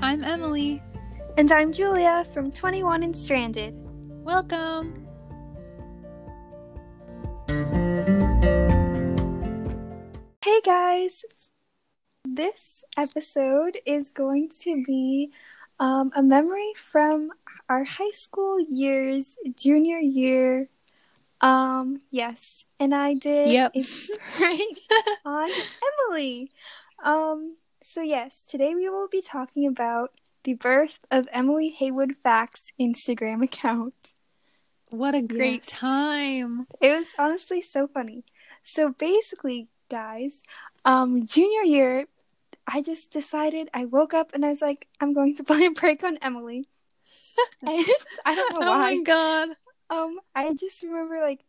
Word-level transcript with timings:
I'm 0.00 0.22
Emily. 0.24 0.82
And 1.36 1.50
I'm 1.52 1.72
Julia 1.72 2.24
from 2.32 2.50
21 2.52 3.02
and 3.02 3.16
Stranded. 3.16 3.74
Welcome. 4.24 5.02
Hey 10.44 10.60
guys! 10.64 11.24
This 12.24 12.84
episode 12.96 13.78
is 13.84 14.10
going 14.10 14.50
to 14.62 14.82
be 14.84 15.32
um, 15.80 16.12
a 16.14 16.22
memory 16.22 16.72
from 16.76 17.30
our 17.68 17.82
high 17.84 18.12
school 18.14 18.60
years, 18.60 19.36
junior 19.56 19.98
year. 19.98 20.68
Um, 21.40 22.00
yes, 22.10 22.64
and 22.78 22.94
I 22.94 23.14
did 23.14 23.50
Yep. 23.50 23.72
a 23.74 24.58
on 25.28 25.48
Emily. 26.08 26.50
Um, 27.04 27.56
so 27.96 28.02
yes, 28.02 28.44
today 28.46 28.74
we 28.74 28.90
will 28.90 29.08
be 29.08 29.22
talking 29.22 29.66
about 29.66 30.12
the 30.44 30.52
birth 30.52 31.00
of 31.10 31.26
Emily 31.32 31.70
Haywood 31.70 32.14
Facts 32.22 32.70
Instagram 32.78 33.42
account. 33.42 34.12
What 34.90 35.14
a 35.14 35.22
great 35.22 35.62
Yes. 35.62 35.80
time. 35.80 36.66
It 36.82 36.94
was 36.94 37.06
honestly 37.18 37.62
so 37.62 37.86
funny. 37.86 38.22
So 38.62 38.90
basically, 38.90 39.68
guys, 39.88 40.42
um, 40.84 41.24
junior 41.24 41.62
year, 41.62 42.04
I 42.66 42.82
just 42.82 43.10
decided. 43.10 43.70
I 43.72 43.86
woke 43.86 44.12
up 44.12 44.34
and 44.34 44.44
I 44.44 44.50
was 44.50 44.60
like, 44.60 44.88
I'm 45.00 45.14
going 45.14 45.34
to 45.36 45.44
play 45.50 45.64
a 45.64 45.70
prank 45.70 46.04
on 46.04 46.18
Emily. 46.18 46.66
and 47.62 47.86
I 48.26 48.34
don't 48.34 48.60
know 48.60 48.68
why. 48.68 48.74
Oh 48.74 48.96
my 48.96 49.02
god. 49.04 49.48
Um, 49.88 50.20
I 50.34 50.52
just 50.52 50.82
remember 50.82 51.22
like 51.22 51.46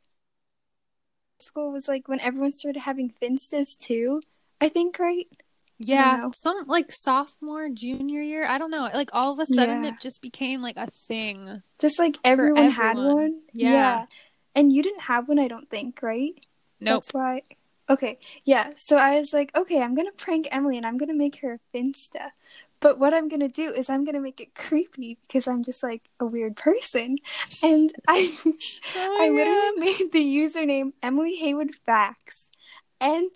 school 1.42 1.74
was 1.74 1.90
like 1.90 2.08
when 2.08 2.22
everyone 2.22 2.54
started 2.54 2.80
having 2.84 3.12
finstas 3.22 3.78
too. 3.78 4.22
I 4.62 4.70
think 4.70 4.98
right. 4.98 5.28
Yeah, 5.80 6.22
some 6.34 6.66
like 6.68 6.92
sophomore, 6.92 7.70
junior 7.70 8.22
year. 8.22 8.46
I 8.46 8.58
don't 8.58 8.72
know. 8.72 8.90
Like 8.94 9.10
all 9.14 9.32
of 9.32 9.40
a 9.40 9.46
sudden, 9.46 9.84
Yeah. 9.84 9.90
it 9.90 9.96
just 10.02 10.22
became 10.22 10.62
like 10.62 10.78
a 10.78 10.88
thing. 10.88 11.62
Just 11.80 12.00
like 12.00 12.18
everyone, 12.24 12.72
had 12.72 12.98
one. 12.98 13.42
Yeah. 13.54 14.06
And 14.56 14.74
you 14.74 14.82
didn't 14.82 15.02
have 15.02 15.28
one, 15.28 15.38
I 15.38 15.48
don't 15.48 15.70
think, 15.70 16.02
right? 16.02 16.34
Nope. 16.80 17.04
That's 17.04 17.14
why. 17.14 17.42
Okay, 17.90 18.18
yeah. 18.44 18.72
So 18.76 18.98
I 18.98 19.20
was 19.20 19.32
like, 19.34 19.56
okay, 19.56 19.82
I'm 19.82 19.96
gonna 19.96 20.12
prank 20.12 20.48
Emily 20.52 20.78
and 20.78 20.86
I'm 20.86 20.98
gonna 20.98 21.14
make 21.14 21.38
her 21.42 21.54
a 21.54 21.78
Finsta. 21.78 22.32
But 22.80 23.00
what 23.00 23.14
I'm 23.14 23.28
gonna 23.28 23.48
do 23.48 23.72
is 23.72 23.90
I'm 23.90 24.04
gonna 24.04 24.20
make 24.20 24.40
it 24.42 24.54
creepy 24.56 25.18
because 25.28 25.48
I'm 25.48 25.64
just 25.64 25.82
like 25.84 26.04
a 26.20 26.26
weird 26.26 26.56
person, 26.58 27.18
and 27.64 27.92
I 28.08 28.36
Oh 28.96 29.18
I 29.22 29.30
literally 29.30 29.80
made 29.80 30.12
the 30.12 30.24
username 30.24 30.94
Emily 31.02 31.36
Haywood 31.36 31.76
Facts, 31.86 32.50
and 33.00 33.30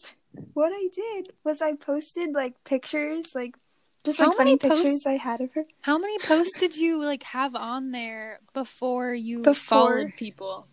what 0.54 0.72
I 0.74 0.90
did 0.94 1.34
was 1.44 1.62
I 1.62 1.74
posted 1.74 2.34
like 2.34 2.64
pictures, 2.64 3.26
like 3.36 3.56
just 4.04 4.20
like 4.20 4.28
How 4.30 4.34
funny 4.34 4.52
many 4.52 4.58
pictures 4.58 4.92
posts- 4.92 5.08
I 5.08 5.18
had 5.18 5.42
of 5.42 5.54
her. 5.54 5.66
How 5.82 5.98
many 5.98 6.18
posts 6.20 6.58
did 6.58 6.78
you 6.78 7.04
like 7.04 7.24
have 7.24 7.56
on 7.56 7.92
there 7.92 8.40
before 8.54 9.14
you 9.14 9.44
Before. 9.44 9.98
followed 9.98 10.16
people? 10.16 10.68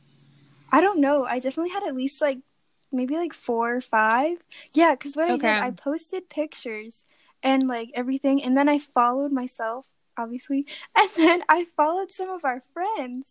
I 0.70 0.81
don't 0.81 1.01
know. 1.01 1.25
I 1.25 1.39
definitely 1.39 1.70
had 1.70 1.83
at 1.83 1.95
least 1.95 2.20
like 2.20 2.39
maybe 2.92 3.17
like 3.17 3.33
four 3.33 3.77
or 3.77 3.81
five. 3.81 4.39
Yeah, 4.75 4.92
because 4.95 5.14
what 5.14 5.31
I 5.31 5.36
did, 5.36 5.45
I 5.47 5.70
posted 5.70 6.29
pictures 6.29 7.05
and 7.42 7.69
like 7.69 7.91
everything, 7.95 8.42
and 8.42 8.56
then 8.56 8.69
I 8.69 8.79
followed 8.79 9.33
myself, 9.33 9.89
obviously, 10.17 10.67
and 10.97 11.09
then 11.17 11.42
I 11.48 11.64
followed 11.77 12.11
some 12.12 12.29
of 12.31 12.45
our 12.45 12.62
friends, 12.73 13.27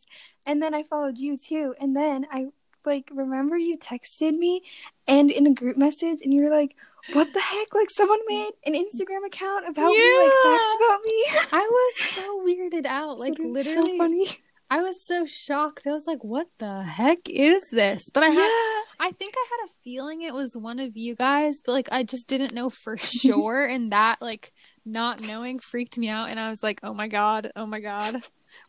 and 0.45 0.61
then 0.61 0.73
I 0.73 0.83
followed 0.83 1.17
you 1.17 1.37
too, 1.37 1.75
and 1.79 1.95
then 1.95 2.25
I 2.31 2.47
like 2.87 3.11
remember 3.13 3.55
you 3.57 3.77
texted 3.77 4.33
me 4.33 4.63
and 5.07 5.29
in 5.29 5.45
a 5.45 5.53
group 5.53 5.77
message 5.77 6.19
and 6.23 6.33
you 6.33 6.43
were 6.43 6.49
like 6.49 6.75
what 7.13 7.31
the 7.33 7.39
heck 7.39 7.73
like 7.75 7.89
someone 7.91 8.19
made 8.27 8.51
an 8.65 8.73
instagram 8.73 9.25
account 9.25 9.67
about 9.69 9.91
me 9.91 10.17
like 10.17 10.31
Yeah. 10.43 10.51
facts 10.51 10.75
about 10.79 10.99
me 11.05 11.23
I 11.53 11.67
was 11.69 11.95
so 11.97 12.43
weirded 12.45 12.85
out. 12.85 13.19
Like 13.19 13.37
So 13.37 13.47
literally, 13.47 13.97
funny 13.97 14.27
I 14.69 14.81
was 14.81 15.05
so 15.05 15.25
shocked. 15.25 15.87
I 15.87 15.91
was 15.93 16.05
like, 16.07 16.23
"What 16.23 16.47
the 16.57 16.83
heck 16.83 17.19
is 17.29 17.63
this?" 17.71 18.09
But 18.13 18.23
I 18.23 18.27
had, 18.29 18.47
yeah 18.49 18.81
I 18.99 19.11
think 19.11 19.33
I 19.37 19.45
had 19.51 19.65
a 19.69 19.73
feeling 19.83 20.21
it 20.23 20.33
was 20.33 20.57
one 20.57 20.79
of 20.79 20.97
you 20.97 21.15
guys, 21.15 21.61
but 21.65 21.71
like 21.71 21.87
I 21.91 22.03
just 22.03 22.27
didn't 22.27 22.53
know 22.53 22.69
for 22.69 22.97
sure, 23.21 23.65
and 23.65 23.91
that 23.93 24.21
like 24.21 24.51
not 24.85 25.21
knowing 25.21 25.59
freaked 25.59 25.97
me 25.97 26.09
out. 26.09 26.29
And 26.29 26.39
I 26.39 26.49
was 26.49 26.61
like, 26.63 26.81
"Oh 26.83 26.93
my 26.93 27.07
god, 27.07 27.51
oh 27.55 27.65
my 27.65 27.79
god, 27.79 28.21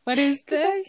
what 0.04 0.18
is 0.18 0.42
this?" 0.46 0.86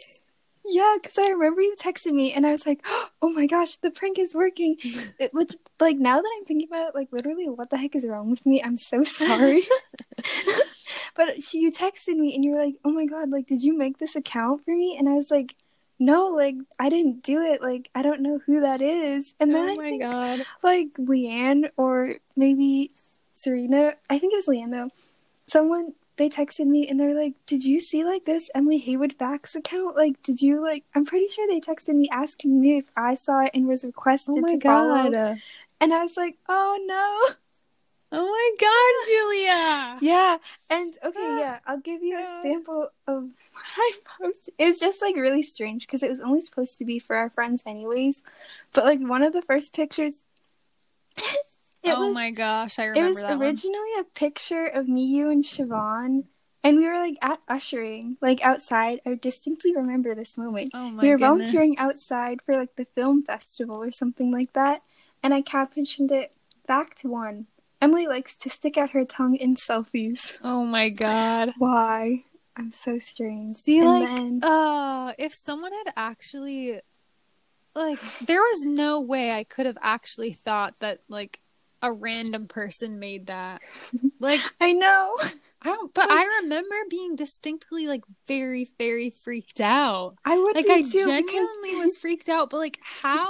Yeah, 0.70 0.98
because 1.02 1.18
I 1.18 1.32
remember 1.32 1.62
you 1.62 1.76
texted 1.80 2.12
me 2.12 2.32
and 2.34 2.46
I 2.46 2.52
was 2.52 2.66
like, 2.66 2.86
oh 3.22 3.32
my 3.32 3.48
gosh, 3.48 3.78
the 3.78 3.92
prank 3.92 4.20
is 4.20 4.36
working. 4.36 4.78
It, 5.20 5.34
which, 5.34 5.56
like, 5.80 5.98
now 5.98 6.22
that 6.22 6.32
I'm 6.38 6.46
thinking 6.46 6.70
about 6.70 6.90
it, 6.90 6.96
like, 6.96 7.10
literally, 7.12 7.50
what 7.50 7.70
the 7.70 7.78
heck 7.78 7.96
is 7.96 8.06
wrong 8.06 8.30
with 8.30 8.46
me? 8.46 8.62
I'm 8.64 8.78
so 8.78 9.04
sorry. 9.20 9.64
but 11.16 11.44
she, 11.44 11.60
you 11.60 11.72
texted 11.72 12.16
me 12.16 12.34
and 12.34 12.46
you 12.46 12.52
were 12.52 12.64
like, 12.64 12.76
oh 12.86 12.92
my 12.92 13.06
god, 13.06 13.30
like, 13.30 13.48
did 13.48 13.64
you 13.64 13.78
make 13.78 13.98
this 13.98 14.16
account 14.16 14.64
for 14.64 14.72
me? 14.72 14.96
And 14.98 15.10
I 15.10 15.14
was 15.14 15.30
like, 15.30 15.56
no, 16.00 16.28
like, 16.28 16.56
I 16.80 16.88
didn't 16.88 17.24
do 17.24 17.42
it. 17.42 17.62
Like, 17.62 17.90
I 17.94 18.02
don't 18.02 18.22
know 18.22 18.40
who 18.46 18.62
that 18.62 18.82
is. 18.82 19.34
And 19.40 19.54
then 19.54 19.72
oh 19.72 19.76
my 19.76 19.90
think, 19.90 20.02
god. 20.04 20.46
like, 20.64 20.94
Leanne 20.94 21.70
or 21.76 22.16
maybe 22.38 22.92
Serena, 23.34 23.96
I 24.10 24.20
think 24.20 24.34
it 24.34 24.38
was 24.38 24.48
Leanne 24.48 24.72
though, 24.72 24.90
someone 25.48 25.94
they 26.20 26.30
texted 26.30 26.68
me 26.68 26.88
and 26.88 27.00
they're 27.00 27.16
like, 27.20 27.34
"Did 27.48 27.64
you 27.64 27.80
see 27.80 28.04
like 28.04 28.26
this 28.26 28.52
Emily 28.54 28.78
Haywood 28.78 29.14
Facts 29.14 29.56
account? 29.56 29.96
Like, 29.96 30.22
did 30.22 30.42
you 30.42 30.62
like?" 30.62 30.84
I'm 30.94 31.06
pretty 31.06 31.28
sure 31.30 31.48
they 31.48 31.60
texted 31.60 31.96
me 31.96 32.08
asking 32.12 32.62
me 32.62 32.78
if 32.78 32.86
I 32.96 33.16
saw 33.16 33.46
it 33.46 33.52
and 33.56 33.68
was 33.68 33.84
requested 33.84 34.36
Oh 34.38 34.42
my 34.42 34.56
to 34.56 34.62
follow. 34.62 35.12
god. 35.12 35.42
And 35.82 35.94
I 35.94 36.04
was 36.04 36.16
like, 36.16 36.38
"Oh 36.48 36.78
no." 36.86 37.36
Oh 38.12 38.26
my 38.26 38.52
god, 38.60 38.94
Julia. 39.08 39.98
Yeah. 40.02 40.38
And 40.70 40.98
okay, 41.04 41.38
yeah, 41.40 41.60
I'll 41.66 41.80
give 41.80 42.02
you 42.02 42.18
a 42.18 42.42
sample 42.44 42.90
of 43.08 43.24
what 43.54 43.66
I 43.78 43.92
posted. 44.20 44.54
It 44.58 44.66
was 44.66 44.80
just 44.80 45.02
like 45.02 45.16
really 45.16 45.44
strange 45.44 45.86
because 45.86 46.04
it 46.04 46.10
was 46.10 46.22
only 46.22 46.42
supposed 46.42 46.78
to 46.80 46.86
be 46.86 47.00
for 47.00 47.16
our 47.16 47.30
friends 47.30 47.64
anyways. 47.66 48.22
But 48.74 48.86
like 48.86 49.00
one 49.00 49.24
of 49.24 49.34
the 49.34 49.42
first 49.42 49.74
pictures. 49.74 50.20
it 51.84 51.94
oh 51.96 52.08
was 52.08 52.14
my 52.14 52.32
gosh, 52.32 52.80
I 52.80 52.86
It 52.86 52.90
remember 52.92 53.10
was 53.10 53.24
that 53.24 53.38
one. 53.38 53.48
originally 53.48 53.94
a 54.00 54.04
picture 54.04 54.66
of 54.66 54.88
me, 54.88 55.06
you, 55.06 55.30
and 55.30 55.44
Siobhan, 55.44 56.26
and 56.64 56.78
we 56.78 56.86
were 56.88 56.98
like 56.98 57.18
at 57.22 57.40
ushering, 57.48 58.18
like 58.22 58.44
outside. 58.44 59.00
I 59.06 59.16
distinctly 59.16 59.76
remember 59.76 60.16
this 60.16 60.38
moment. 60.38 60.74
Oh 60.74 60.90
my 60.90 61.04
we 61.04 61.10
were 61.10 61.18
goodness. 61.18 61.28
volunteering 61.30 61.76
outside 61.78 62.42
for 62.46 62.56
like 62.58 62.76
the 62.76 62.86
film 62.96 63.24
festival 63.24 63.82
or 63.82 63.92
something 63.92 64.32
like 64.32 64.54
that, 64.54 64.82
and 65.24 65.34
I 65.34 65.42
captioned 65.42 66.12
it 66.12 66.34
back 66.68 66.96
to 66.96 67.08
one. 67.10 67.48
Emily 67.82 68.08
likes 68.08 68.36
to 68.38 68.50
stick 68.50 68.78
out 68.78 68.92
her 68.92 69.06
tongue 69.06 69.36
in 69.36 69.56
selfies. 69.56 70.38
Oh 70.44 70.66
my 70.66 70.90
god. 70.90 71.54
Why? 71.58 72.24
I'm 72.58 72.72
so 72.72 73.00
strange. 73.00 73.56
See, 73.56 73.80
and 73.80 73.88
like, 73.88 74.18
then, 74.18 74.40
uh, 74.44 75.14
if 75.18 75.34
someone 75.34 75.72
had 75.72 75.94
actually, 75.96 76.82
like, 77.74 78.00
there 78.26 78.42
was 78.42 78.66
no 78.66 79.00
way 79.00 79.32
I 79.32 79.46
could 79.46 79.66
have 79.66 79.78
actually 79.82 80.34
thought 80.34 80.80
that, 80.80 81.00
like, 81.08 81.40
a 81.82 81.92
random 81.92 82.48
person 82.48 83.00
made 83.00 83.28
that. 83.28 83.62
Like, 84.22 84.42
I 84.60 84.74
know. 84.74 85.16
I 85.62 85.70
don't, 85.70 85.94
but 85.94 86.10
I 86.10 86.42
remember 86.42 86.76
being 86.90 87.16
distinctly, 87.16 87.88
like, 87.88 88.04
very, 88.28 88.68
very 88.78 89.10
freaked 89.10 89.62
out. 89.62 90.16
I 90.26 90.38
would 90.38 90.58
Like, 90.58 90.70
I 90.70 90.82
genuinely 90.82 91.22
because 91.26 91.78
was 91.78 91.98
freaked 92.02 92.28
out, 92.28 92.50
but, 92.50 92.58
like, 92.58 92.80
how? 92.82 93.24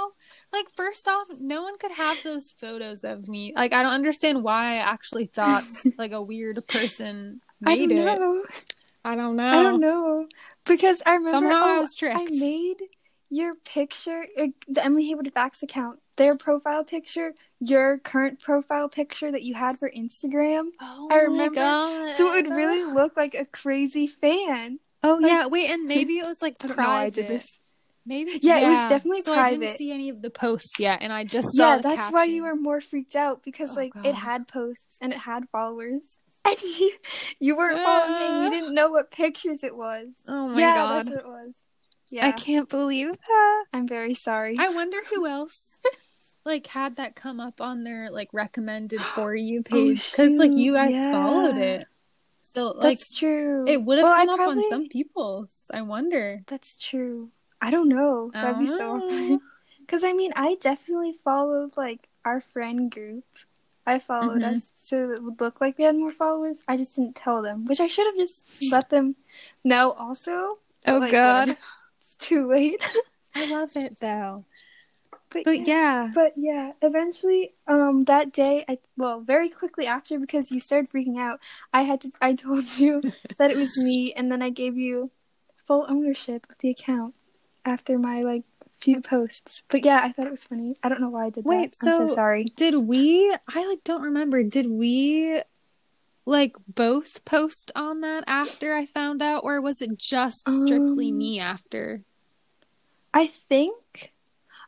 Like, 0.52 0.68
first 0.74 1.06
off, 1.06 1.28
no 1.38 1.62
one 1.62 1.78
could 1.78 1.92
have 1.92 2.20
those 2.24 2.50
photos 2.50 3.04
of 3.04 3.28
me. 3.28 3.52
Like, 3.54 3.72
I 3.72 3.84
don't 3.84 3.92
understand 3.92 4.42
why 4.42 4.72
I 4.72 4.76
actually 4.78 5.26
thought, 5.26 5.68
like, 5.96 6.10
a 6.10 6.20
weird 6.20 6.66
person 6.66 7.40
I 7.64 7.76
made 7.76 7.90
don't 7.90 7.98
it. 7.98 8.18
know. 8.18 8.44
I 9.04 9.14
don't 9.14 9.36
know. 9.36 9.48
I 9.48 9.62
don't 9.62 9.80
know 9.80 10.26
because 10.66 11.02
I 11.06 11.14
remember 11.14 11.48
Somehow 11.48 11.64
I 11.64 11.76
oh, 11.76 11.80
was 11.80 11.94
tricked. 11.94 12.18
I 12.18 12.26
made 12.38 12.82
your 13.30 13.54
picture, 13.54 14.26
the 14.68 14.84
Emily 14.84 15.06
Haywood 15.06 15.30
Facts 15.32 15.62
account, 15.62 16.00
their 16.20 16.36
profile 16.36 16.84
picture, 16.84 17.32
your 17.60 17.96
current 17.96 18.40
profile 18.40 18.90
picture 18.90 19.32
that 19.32 19.42
you 19.42 19.54
had 19.54 19.78
for 19.78 19.90
Instagram. 19.90 20.68
Oh 20.78 21.08
I 21.10 21.14
my 21.16 21.22
remember- 21.22 21.54
God. 21.54 22.16
So 22.16 22.30
it 22.34 22.46
would 22.46 22.54
really 22.54 22.84
look 22.84 23.16
like 23.16 23.34
a 23.34 23.46
crazy 23.46 24.06
fan. 24.06 24.80
Oh 25.02 25.14
like- 25.14 25.30
yeah, 25.32 25.46
wait, 25.46 25.70
and 25.70 25.86
maybe 25.86 26.18
it 26.18 26.26
was 26.26 26.42
like 26.42 26.58
private. 26.58 26.76
don't 26.76 26.84
know 26.84 26.90
why 26.92 27.04
I 27.04 27.10
did 27.10 27.26
this. 27.26 27.58
Maybe 28.04 28.38
Yeah, 28.42 28.58
it 28.58 28.68
was 28.68 28.88
definitely 28.90 29.22
so 29.22 29.32
I 29.32 29.48
didn't 29.50 29.76
see 29.76 29.90
any 29.92 30.10
of 30.10 30.20
the 30.20 30.28
posts 30.28 30.78
yet, 30.78 30.98
and 31.00 31.10
I 31.10 31.24
just 31.24 31.56
saw. 31.56 31.76
Yeah, 31.76 31.78
that's 31.80 32.12
why 32.12 32.24
you 32.24 32.42
were 32.42 32.56
more 32.56 32.82
freaked 32.82 33.16
out 33.16 33.42
because 33.42 33.70
Oh, 33.70 33.80
like 33.80 33.94
God. 33.94 34.04
it 34.04 34.14
had 34.14 34.46
posts 34.46 34.98
and 35.00 35.12
it 35.12 35.18
had 35.18 35.48
followers. 35.50 36.04
And 36.42 36.56
you, 36.62 36.92
you 37.38 37.56
weren't 37.56 37.76
following 37.78 38.42
you 38.42 38.46
ah. 38.46 38.50
didn't 38.50 38.74
know 38.74 38.88
what 38.90 39.10
pictures 39.10 39.62
it 39.62 39.76
was. 39.76 40.08
Oh 40.26 40.48
my 40.48 40.58
yeah, 40.58 40.74
god, 40.74 40.96
that's 40.96 41.10
what 41.10 41.18
it 41.18 41.26
was. 41.26 41.54
Yeah, 42.10 42.26
I 42.26 42.32
can't 42.32 42.66
believe 42.66 43.12
that. 43.12 43.64
I'm 43.74 43.86
very 43.86 44.14
sorry. 44.14 44.56
I 44.58 44.70
wonder 44.70 44.96
who 45.10 45.26
else 45.26 45.80
like 46.44 46.66
had 46.68 46.96
that 46.96 47.14
come 47.14 47.40
up 47.40 47.60
on 47.60 47.84
their 47.84 48.10
like 48.10 48.28
recommended 48.32 49.00
for 49.14 49.34
you 49.34 49.60
Oh, 49.60 49.62
page 49.70 50.10
because 50.10 50.32
like 50.34 50.52
you 50.52 50.74
guys 50.74 50.94
yeah. 50.94 51.12
followed 51.12 51.58
it. 51.58 51.86
So 52.42 52.68
like 52.72 52.98
That's 52.98 53.14
true. 53.14 53.64
it 53.68 53.82
would 53.82 53.98
have 53.98 54.04
Well, 54.04 54.12
I 54.12 54.24
come 54.26 54.30
up 54.30 54.36
probably- 54.44 54.64
on 54.64 54.68
some 54.70 54.88
people's. 54.88 55.70
I 55.72 55.82
wonder. 55.82 56.42
That's 56.46 56.76
true. 56.76 57.30
I 57.60 57.70
don't 57.70 57.88
know. 57.88 58.30
That'd 58.32 58.58
be 58.58 58.66
so 58.66 59.00
Oh. 59.04 59.40
Because 59.80 60.02
I 60.10 60.12
mean, 60.14 60.32
I 60.34 60.56
definitely 60.60 61.14
followed 61.24 61.76
like 61.76 62.08
our 62.24 62.40
friend 62.40 62.90
group, 62.90 63.24
I 63.86 63.98
followed 63.98 64.42
Mhm. 64.42 64.56
us 64.56 64.62
so 64.82 65.10
it 65.12 65.22
would 65.22 65.40
look 65.40 65.60
like 65.60 65.78
we 65.78 65.84
had 65.84 65.94
more 65.96 66.10
followers. 66.10 66.62
I 66.66 66.76
just 66.76 66.96
didn't 66.96 67.14
tell 67.16 67.42
them, 67.42 67.66
which 67.66 67.80
I 67.80 67.86
should 67.86 68.06
have 68.06 68.16
just 68.16 68.64
let 68.72 68.88
them 68.90 69.14
know 69.62 69.92
also. 69.92 70.58
Oh 70.86 70.98
Like, 70.98 71.12
God. 71.12 71.50
It's 72.16 72.26
too 72.26 72.46
late. 72.48 72.82
I 73.36 73.46
love 73.46 73.70
it 73.76 74.00
though. 74.00 74.44
But, 75.30 75.44
But 75.44 75.58
yes, 75.58 75.66
yeah. 75.66 76.10
But 76.12 76.32
yeah, 76.36 76.72
eventually, 76.82 77.54
um, 77.68 78.02
that 78.04 78.32
day, 78.32 78.64
I 78.68 78.78
well, 78.96 79.20
very 79.20 79.48
quickly 79.48 79.86
after, 79.86 80.18
because 80.18 80.50
you 80.50 80.58
started 80.60 80.90
freaking 80.90 81.18
out, 81.18 81.40
I 81.72 81.82
had 81.82 82.00
to. 82.02 82.10
I 82.20 82.34
told 82.46 82.78
you 82.78 83.00
that 83.38 83.50
it 83.50 83.56
was 83.56 83.78
me, 83.78 84.12
and 84.12 84.30
then 84.30 84.42
I 84.42 84.50
gave 84.50 84.76
you 84.76 85.10
full 85.66 85.86
ownership 85.88 86.46
of 86.50 86.56
the 86.58 86.70
account 86.70 87.14
after 87.64 87.96
my 87.98 88.22
like 88.22 88.42
few 88.80 89.00
posts. 89.00 89.62
But 89.68 89.84
yeah, 89.84 90.00
I 90.02 90.10
thought 90.12 90.26
it 90.26 90.30
was 90.32 90.44
funny. 90.44 90.76
I 90.82 90.88
don't 90.88 91.00
know 91.00 91.10
why 91.10 91.26
I 91.26 91.30
did 91.30 91.44
Wait, 91.44 91.72
that. 91.72 91.86
I'm 91.86 91.92
so- 91.92 92.08
so 92.08 92.14
sorry. 92.14 92.44
Did 92.56 92.74
we? 92.74 93.32
I 93.54 93.66
like 93.66 93.84
don't 93.84 94.02
remember. 94.02 94.42
Did 94.42 94.68
we? 94.68 95.42
Like 96.26 96.56
both 96.68 97.24
post 97.24 97.72
on 97.74 98.02
that 98.02 98.24
after 98.26 98.74
I 98.74 98.84
found 98.86 99.22
out, 99.22 99.42
or 99.42 99.60
was 99.60 99.80
it 99.80 99.98
just 99.98 100.48
strictly 100.48 101.10
Um, 101.10 101.18
me 101.18 101.40
after? 101.40 102.02
I 103.12 103.26
think 103.26 104.12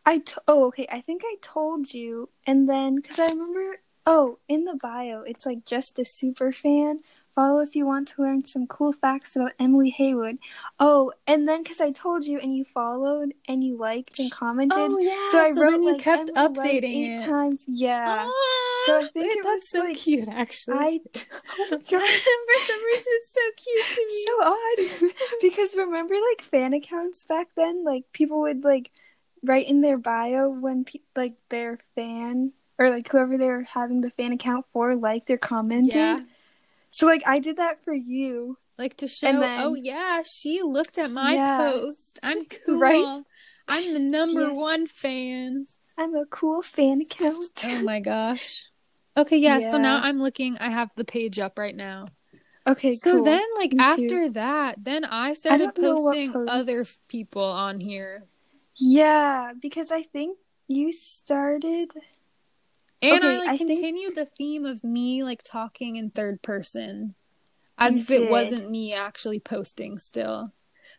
I 0.04 0.19
t- 0.19 0.34
oh 0.49 0.66
okay. 0.69 0.87
I 0.90 1.00
think 1.00 1.22
I 1.25 1.37
told 1.40 1.93
you, 1.94 2.28
and 2.46 2.69
then 2.69 2.96
because 2.96 3.19
I 3.19 3.26
remember 3.26 3.78
oh 4.04 4.38
in 4.49 4.64
the 4.64 4.75
bio 4.75 5.22
it's 5.22 5.46
like 5.46 5.64
just 5.64 5.99
a 5.99 6.04
super 6.04 6.52
fan. 6.52 7.00
Follow 7.34 7.60
if 7.60 7.75
you 7.75 7.87
want 7.87 8.08
to 8.08 8.20
learn 8.20 8.44
some 8.44 8.66
cool 8.66 8.93
facts 8.93 9.37
about 9.37 9.52
Emily 9.58 9.88
Haywood. 9.88 10.37
Oh, 10.78 11.12
and 11.26 11.49
then 11.49 11.62
because 11.62 11.81
I 11.81 11.90
told 11.90 12.26
you 12.26 12.38
and 12.38 12.54
you 12.54 12.62
followed 12.62 13.32
and 13.49 13.64
you 13.64 13.78
liked 13.78 14.19
and 14.19 14.31
commented. 14.31 14.76
Oh 14.78 14.99
yeah. 14.99 15.25
so 15.31 15.38
I 15.38 15.49
wrote 15.58 15.70
then 15.70 15.82
you 15.82 15.93
like, 15.93 16.02
kept 16.02 16.31
Emily 16.37 16.81
updating 16.82 16.84
eight 16.84 17.20
it. 17.22 17.25
times. 17.25 17.64
Yeah. 17.66 18.26
Ah, 18.28 18.82
So 18.84 18.98
I 18.98 19.02
think 19.08 19.14
wait, 19.14 19.38
it 19.38 19.44
that's 19.44 19.60
was, 19.62 19.70
so 19.70 19.81
like, 19.81 19.96
cute. 19.96 20.28
Actually, 20.28 20.76
I 20.76 21.00
oh 21.14 21.66
my 21.70 21.76
god. 21.78 21.81
for 21.88 22.60
some 22.69 22.84
reason 22.84 23.12
it's 23.16 23.32
so 23.32 23.40
cute 23.64 23.87
to 23.94 24.06
me. 24.10 24.25
so 24.26 25.08
odd 25.08 25.12
because 25.40 25.75
remember 25.75 26.14
like 26.31 26.43
fan 26.43 26.75
accounts 26.75 27.25
back 27.25 27.48
then 27.56 27.82
like 27.82 28.05
people 28.12 28.40
would 28.43 28.62
like 28.62 28.90
write 29.42 29.66
in 29.68 29.80
their 29.80 29.98
bio 29.98 30.48
when 30.48 30.84
pe- 30.84 31.00
like 31.16 31.34
their 31.48 31.78
fan 31.94 32.52
or 32.78 32.90
like 32.90 33.08
whoever 33.10 33.36
they 33.36 33.46
were 33.46 33.62
having 33.62 34.00
the 34.00 34.10
fan 34.10 34.32
account 34.32 34.64
for 34.72 34.94
liked 34.96 35.30
or 35.30 35.36
commented 35.36 35.94
Yeah. 35.94 36.20
so 36.90 37.06
like 37.06 37.22
i 37.26 37.38
did 37.38 37.56
that 37.56 37.84
for 37.84 37.92
you 37.94 38.58
Like 38.78 38.96
to 38.98 39.06
show, 39.08 39.28
And 39.28 39.42
then- 39.42 39.60
oh 39.62 39.74
yeah, 39.74 40.22
she 40.22 40.62
looked 40.62 40.96
at 40.98 41.10
my 41.10 41.34
Yeah. 41.34 41.58
post. 41.58 42.18
I'm 42.22 42.44
cool. 42.66 42.78
Right? 42.80 43.22
I'm 43.68 43.92
the 43.92 44.00
number 44.00 44.48
Yes. 44.48 44.56
one 44.56 44.86
fan. 44.86 45.66
i'm 45.98 46.14
a 46.16 46.24
cool 46.26 46.62
fan 46.62 47.00
account 47.02 47.50
Oh 47.64 47.82
my 47.84 48.00
gosh. 48.00 48.66
Okay, 49.16 49.36
yeah, 49.36 49.58
so 49.60 49.76
now 49.76 50.00
I'm 50.02 50.18
looking 50.22 50.56
I 50.58 50.70
have 50.70 50.90
the 50.96 51.04
page 51.04 51.38
up 51.38 51.58
right 51.58 51.76
now. 51.76 52.06
okay 52.66 52.94
So 52.94 53.16
cool. 53.16 53.24
then 53.24 53.44
like 53.60 53.72
Me 53.72 53.78
too. 53.78 53.84
after 53.84 54.20
that, 54.30 54.82
then 54.82 55.04
I 55.04 55.34
started 55.34 55.66
what 55.66 55.74
posting 55.76 56.32
other 56.48 56.86
people 57.08 57.44
on 57.44 57.78
here. 57.80 58.24
Yeah 58.82 59.52
because 59.61 59.90
i 59.93 60.02
think 60.02 60.38
you 60.69 60.93
started 60.93 61.90
And 63.02 63.25
I 63.25 63.38
like 63.38 63.49
I 63.49 63.56
think- 63.56 63.70
continued 63.73 64.14
the 64.17 64.26
theme 64.26 64.64
of 64.64 64.82
me 64.84 65.23
like 65.25 65.43
talking 65.44 65.96
in 65.96 66.11
third 66.11 66.40
person. 66.43 67.14
As 67.76 67.96
You 67.96 68.02
if 68.02 68.11
it 68.23 68.31
wasn't 68.31 68.70
me 68.70 68.93
actually 68.94 69.40
posting 69.40 69.99
still. 69.99 70.52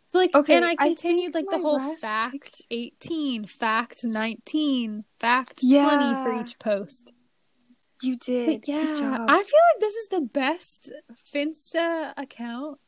So 0.09 0.17
like 0.19 0.35
Okay, 0.35 0.55
and 0.55 0.65
I 0.65 0.71
I 0.71 0.75
continued 0.75 1.33
like 1.33 1.49
the 1.49 1.59
whole 1.59 1.77
last 1.77 2.01
fact 2.01 2.61
18, 2.69 3.45
fact 3.45 4.03
19, 4.03 5.05
fact 5.19 5.61
20 5.61 6.23
for 6.23 6.41
each 6.41 6.59
post. 6.59 7.13
you 8.01 8.17
did 8.17 8.45
But 8.61 8.67
yeah, 8.67 8.85
Good 8.87 8.97
job. 8.97 9.21
I 9.29 9.37
feel 9.51 9.63
like 9.71 9.79
this 9.79 9.93
is 9.95 10.07
the 10.09 10.21
best 10.21 10.91
Finsta 11.33 12.13
account 12.17 12.79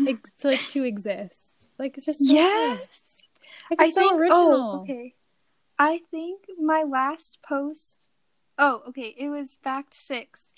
like, 0.00 0.18
to 0.38 0.48
like 0.48 0.66
to 0.74 0.82
exist. 0.82 1.70
Like 1.78 1.96
it's 1.96 2.06
just 2.06 2.26
so 2.26 2.32
yes. 2.34 3.02
Like 3.70 3.80
it's 3.88 3.94
so 3.94 4.00
think, 4.02 4.12
oh, 4.14 4.20
original. 4.20 4.70
Oh, 4.78 4.80
okay. 4.82 5.14
I 5.78 6.00
think 6.10 6.44
my 6.60 6.82
last 6.82 7.38
post. 7.46 8.08
Oh, 8.58 8.82
okay. 8.88 9.14
It 9.16 9.28
was 9.28 9.58
fact 9.62 9.94
six. 9.94 10.52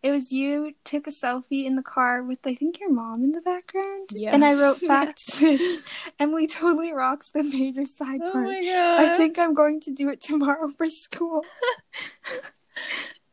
It 0.00 0.12
was 0.12 0.30
you 0.30 0.74
took 0.84 1.08
a 1.08 1.10
selfie 1.10 1.64
in 1.64 1.74
the 1.74 1.82
car 1.82 2.22
with 2.22 2.38
I 2.44 2.54
think 2.54 2.78
your 2.78 2.92
mom 2.92 3.24
in 3.24 3.32
the 3.32 3.40
background. 3.40 4.10
Yeah. 4.12 4.32
And 4.32 4.44
I 4.44 4.54
wrote 4.54 4.76
fact 4.76 5.18
six. 5.18 5.60
Emily 6.20 6.46
totally 6.46 6.92
rocks 6.92 7.30
the 7.32 7.42
major 7.42 7.84
side 7.84 8.20
Oh 8.22 8.30
part. 8.30 8.44
my 8.46 8.62
god. 8.64 9.00
I 9.00 9.16
think 9.16 9.38
I'm 9.40 9.54
going 9.54 9.80
to 9.82 9.92
do 9.92 10.08
it 10.08 10.20
tomorrow 10.20 10.68
for 10.68 10.86
school. 10.88 11.44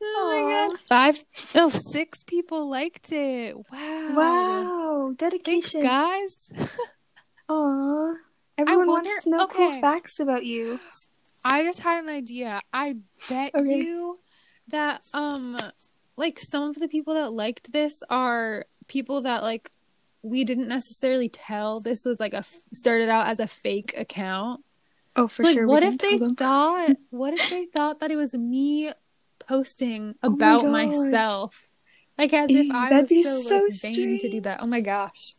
Oh 0.07 0.29
my 0.31 0.51
god. 0.69 0.79
Five 0.79 1.23
no, 1.55 1.69
six 1.69 2.23
people 2.23 2.69
liked 2.69 3.11
it. 3.11 3.55
Wow. 3.71 4.13
Wow, 4.15 5.15
Thanks 5.17 5.37
dedication. 5.37 5.81
guys. 5.81 6.77
Aw. 7.49 8.13
Everyone 8.57 8.87
wonder- 8.87 9.09
wants 9.09 9.23
to 9.25 9.29
know 9.29 9.43
okay. 9.45 9.55
cool 9.55 9.81
facts 9.81 10.19
about 10.19 10.45
you. 10.45 10.79
I 11.43 11.63
just 11.63 11.81
had 11.81 12.03
an 12.03 12.09
idea. 12.09 12.59
I 12.73 12.97
bet 13.29 13.53
Okay. 13.55 13.77
you 13.77 14.17
that 14.69 15.05
um 15.13 15.55
like 16.17 16.39
some 16.39 16.63
of 16.69 16.75
the 16.75 16.87
people 16.87 17.13
that 17.13 17.31
liked 17.33 17.71
this 17.71 18.01
are 18.09 18.65
people 18.87 19.21
that 19.21 19.43
like 19.43 19.69
we 20.23 20.43
didn't 20.43 20.67
necessarily 20.67 21.29
tell 21.29 21.79
this 21.79 22.03
was 22.05 22.19
like 22.19 22.33
a 22.33 22.37
f- 22.37 22.63
started 22.73 23.09
out 23.09 23.27
as 23.27 23.39
a 23.39 23.45
fake 23.47 23.93
account. 23.97 24.63
Oh, 25.15 25.27
for 25.27 25.43
like 25.43 25.53
sure. 25.53 25.67
what 25.67 25.83
if 25.83 25.97
they 25.99 26.17
thought 26.17 26.95
what 27.11 27.33
if 27.33 27.49
they 27.49 27.65
thought 27.65 27.99
that 27.99 28.09
it 28.11 28.15
was 28.15 28.33
me 28.35 28.91
posting 29.39 30.15
Oh 30.23 30.29
my 30.29 30.35
about 30.35 30.65
myself? 30.71 31.71
Like 32.17 32.33
as 32.33 32.49
if 32.49 32.71
I 32.71 32.89
that'd 32.89 33.03
was 33.03 33.09
be 33.09 33.23
so, 33.23 33.41
so 33.43 33.63
like 33.65 33.73
vain 33.81 34.17
to 34.19 34.29
do 34.29 34.41
that. 34.41 34.61
Oh 34.63 34.67
my 34.67 34.79
gosh. 34.81 35.35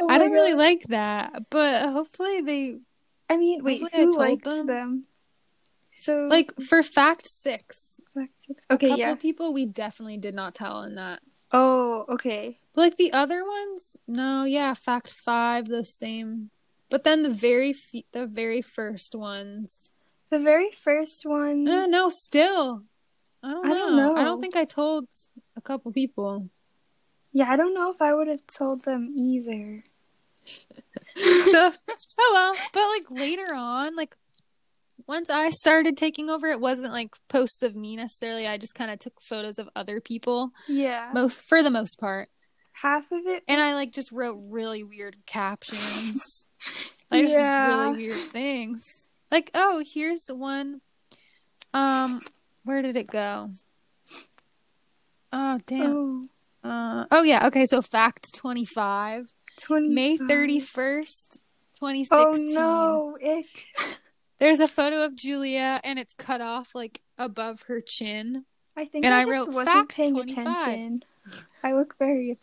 Oh 0.00 0.08
I 0.08 0.18
don't 0.18 0.32
really 0.32 0.54
like 0.54 0.82
that, 0.88 1.50
but 1.50 1.90
hopefully 1.90 2.40
they 2.40 2.76
I 3.28 3.36
mean, 3.36 3.62
wait, 3.64 3.82
I 3.92 3.96
who 3.96 4.04
told 4.06 4.16
liked 4.16 4.44
them. 4.44 4.66
them? 4.66 5.04
So 5.98 6.26
like 6.30 6.52
for 6.60 6.82
fact 6.82 7.26
6. 7.26 8.00
fact 8.14 8.32
six. 8.46 8.64
A 8.68 8.74
Okay, 8.74 8.88
couple 8.88 8.98
yeah. 8.98 9.14
people 9.14 9.52
we 9.54 9.64
definitely 9.66 10.18
did 10.18 10.34
not 10.34 10.54
tell 10.54 10.82
in 10.82 10.96
that. 10.96 11.20
Oh, 11.52 12.04
okay. 12.10 12.58
But 12.74 12.80
like 12.82 12.96
the 12.96 13.12
other 13.12 13.44
ones, 13.46 13.96
no, 14.06 14.44
yeah, 14.44 14.74
fact 14.74 15.10
5 15.12 15.66
the 15.68 15.84
same. 15.84 16.50
But 16.90 17.04
then 17.04 17.22
the 17.22 17.30
very 17.30 17.72
fe- 17.72 18.04
the 18.12 18.26
very 18.26 18.60
first 18.60 19.14
ones. 19.14 19.94
The 20.30 20.38
very 20.38 20.70
first 20.72 21.24
one. 21.24 21.66
Uh, 21.66 21.86
no, 21.86 22.08
still. 22.08 22.82
I 23.42 23.50
don't, 23.50 23.66
I 23.66 23.68
know. 23.68 23.74
don't 23.74 23.96
know. 23.96 24.16
I 24.16 24.24
don't 24.24 24.40
think 24.40 24.56
I 24.56 24.64
told 24.64 25.06
a 25.56 25.60
couple 25.60 25.92
people. 25.92 26.50
Yeah, 27.34 27.50
I 27.50 27.56
don't 27.56 27.74
know 27.74 27.90
if 27.90 28.00
I 28.00 28.14
would 28.14 28.28
have 28.28 28.46
told 28.46 28.84
them 28.84 29.12
either. 29.18 29.84
so 31.16 31.70
oh 32.20 32.30
well 32.34 32.54
but 32.72 32.88
like 32.88 33.10
later 33.10 33.54
on 33.54 33.96
like 33.96 34.14
once 35.06 35.30
i 35.30 35.48
started 35.48 35.96
taking 35.96 36.28
over 36.28 36.48
it 36.48 36.60
wasn't 36.60 36.92
like 36.92 37.14
posts 37.28 37.62
of 37.62 37.74
me 37.74 37.96
necessarily 37.96 38.46
i 38.46 38.58
just 38.58 38.74
kind 38.74 38.90
of 38.90 38.98
took 38.98 39.20
photos 39.22 39.58
of 39.58 39.68
other 39.74 40.00
people 40.02 40.50
Yeah. 40.68 41.10
most 41.14 41.40
for 41.40 41.62
the 41.62 41.70
most 41.70 41.98
part 41.98 42.28
Half 42.72 43.10
of 43.10 43.26
it. 43.26 43.42
and 43.48 43.58
i 43.60 43.72
like 43.74 43.92
just 43.92 44.12
wrote 44.12 44.38
really 44.50 44.82
weird 44.84 45.16
captions 45.24 46.46
like 47.10 47.24
just 47.24 47.40
Yeah. 47.40 47.66
really 47.68 47.96
weird 48.08 48.20
things 48.20 48.82
like 49.30 49.50
oh 49.54 49.82
here's 49.94 50.26
one 50.28 50.82
um 51.72 52.20
where 52.64 52.82
did 52.82 52.98
it 52.98 53.06
go 53.06 53.48
oh 55.32 55.58
damn 55.66 55.92
Oh, 55.96 56.22
uh, 56.64 57.04
oh 57.10 57.22
yeah 57.22 57.46
okay 57.46 57.66
so 57.66 57.80
fact 57.82 58.34
25 58.34 59.32
20. 59.60 59.88
may 59.88 60.18
31st 60.18 61.38
2016 61.78 62.58
Oh 62.58 63.14
no, 63.18 63.18
ick. 63.38 63.66
There's 64.38 64.60
a 64.60 64.68
photo 64.68 65.04
of 65.04 65.14
Julia 65.14 65.80
and 65.84 65.98
it's 65.98 66.14
cut 66.14 66.40
off 66.40 66.74
like 66.74 67.00
above 67.18 67.62
her 67.68 67.80
chin. 67.80 68.44
I 68.76 68.84
think 68.86 69.04
And 69.04 69.14
I, 69.14 69.22
I 69.22 69.24
wrote 69.24 69.52
wasn't 69.52 69.88
paying 69.90 70.14
25. 70.14 70.46
attention. 70.46 71.04
I 71.62 71.72
look 71.72 71.94
very. 71.98 72.36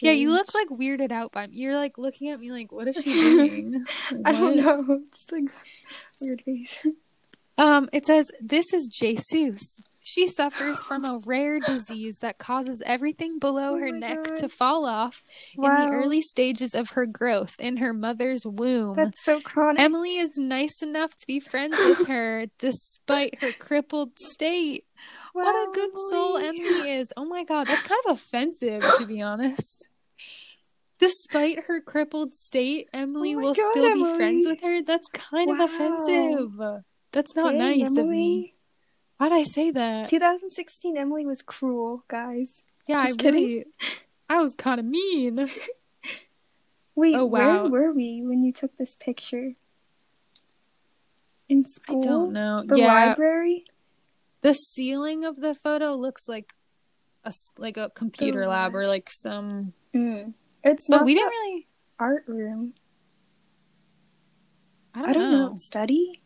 Yeah, 0.00 0.12
you 0.12 0.30
look 0.30 0.54
like 0.54 0.68
weirded 0.68 1.12
out 1.12 1.32
by 1.32 1.46
me. 1.46 1.56
You're 1.56 1.76
like 1.76 1.98
looking 1.98 2.30
at 2.30 2.40
me 2.40 2.50
like, 2.52 2.72
what 2.72 2.88
is 2.88 2.96
she 3.02 3.12
doing? 3.12 3.84
I 4.24 4.32
don't 4.32 4.56
know. 4.56 5.00
Just 5.12 5.32
like 5.32 5.44
weird 6.20 6.40
face. 6.42 6.86
Um, 7.58 7.88
it 7.92 8.06
says 8.06 8.30
this 8.40 8.72
is 8.72 8.88
Jesus. 8.88 9.80
She 10.06 10.28
suffers 10.28 10.82
from 10.84 11.04
a 11.06 11.18
rare 11.24 11.60
disease 11.60 12.18
that 12.18 12.36
causes 12.38 12.82
everything 12.84 13.38
below 13.38 13.74
Oh 13.74 13.78
her 13.78 13.90
neck 13.90 14.22
God. 14.22 14.36
to 14.36 14.48
fall 14.50 14.84
off 14.84 15.24
in 15.56 15.62
the 15.62 15.88
early 15.90 16.20
stages 16.20 16.74
of 16.74 16.90
her 16.90 17.06
growth 17.06 17.56
in 17.58 17.78
her 17.78 17.94
mother's 17.94 18.44
womb. 18.46 18.96
That's 18.96 19.24
so 19.24 19.40
chronic. 19.40 19.80
Emily 19.80 20.16
is 20.18 20.36
nice 20.36 20.82
enough 20.82 21.16
to 21.16 21.26
be 21.26 21.40
friends 21.40 21.78
with 21.82 22.06
her 22.06 22.46
despite 22.58 23.40
her 23.40 23.52
crippled 23.52 24.18
state. 24.18 24.84
what 25.32 25.46
a 25.46 25.66
Wow, 25.68 25.72
good 25.72 25.96
soul 26.10 26.36
Emily. 26.36 26.58
Emily 26.60 26.90
is. 26.90 27.12
Oh 27.16 27.24
my 27.24 27.42
god, 27.42 27.66
that's 27.66 27.82
kind 27.82 28.00
of 28.06 28.12
offensive 28.12 28.82
to 28.98 29.06
be 29.06 29.22
honest. 29.22 29.88
Despite 30.98 31.64
her 31.64 31.80
crippled 31.80 32.34
state, 32.36 32.88
Emily 32.92 33.34
Oh 33.34 33.40
will 33.40 33.54
God, 33.54 33.70
still 33.70 33.94
be 33.94 34.04
friends 34.16 34.46
with 34.46 34.60
her. 34.62 34.82
That's 34.82 35.08
kind 35.08 35.48
Wow. 35.48 35.64
of 35.64 35.70
offensive. 35.70 36.82
That's 37.10 37.34
not 37.34 37.54
Dang, 37.54 37.80
nice 37.80 37.96
of 37.96 38.06
me. 38.06 38.52
Why'd 39.18 39.32
I 39.32 39.42
say 39.44 39.70
that? 39.70 40.08
2016 40.08 40.96
Emily 40.96 41.24
was 41.24 41.42
cruel, 41.42 42.04
guys. 42.08 42.64
Yeah, 42.86 42.98
I 43.00 43.06
Just 43.08 43.18
kidding. 43.20 43.42
really, 43.48 43.64
I 44.28 44.40
was 44.42 44.54
kind 44.54 44.80
of 44.80 44.86
mean. 44.86 45.48
Wait, 46.96 47.14
Oh, 47.14 47.24
wow. 47.24 47.66
where 47.66 47.88
were 47.88 47.92
we 47.92 48.22
when 48.22 48.44
you 48.44 48.52
took 48.52 48.76
this 48.76 48.96
picture? 48.96 49.52
In 51.48 51.64
school? 51.66 52.00
I 52.00 52.06
don't 52.06 52.32
know. 52.32 52.62
The 52.66 52.78
yeah, 52.78 52.86
library? 53.08 53.64
the 54.42 54.54
ceiling 54.54 55.24
of 55.24 55.36
the 55.36 55.54
photo 55.54 55.94
looks 55.94 56.28
like 56.28 56.54
a 57.24 57.32
like 57.58 57.76
a 57.76 57.90
computer 57.94 58.40
The 58.42 58.48
lab 58.48 58.74
or 58.74 58.86
like 58.86 59.08
some. 59.10 59.72
Mm. 59.94 60.34
It's 60.62 60.86
But 60.88 60.96
not 60.98 61.04
we 61.06 61.14
didn't 61.14 61.28
really. 61.30 61.66
art 61.98 62.24
room. 62.26 62.74
I 64.94 65.00
don't, 65.00 65.08
I 65.10 65.12
don't 65.12 65.22
know. 65.32 65.48
know. 65.48 65.56
Study? 65.56 66.22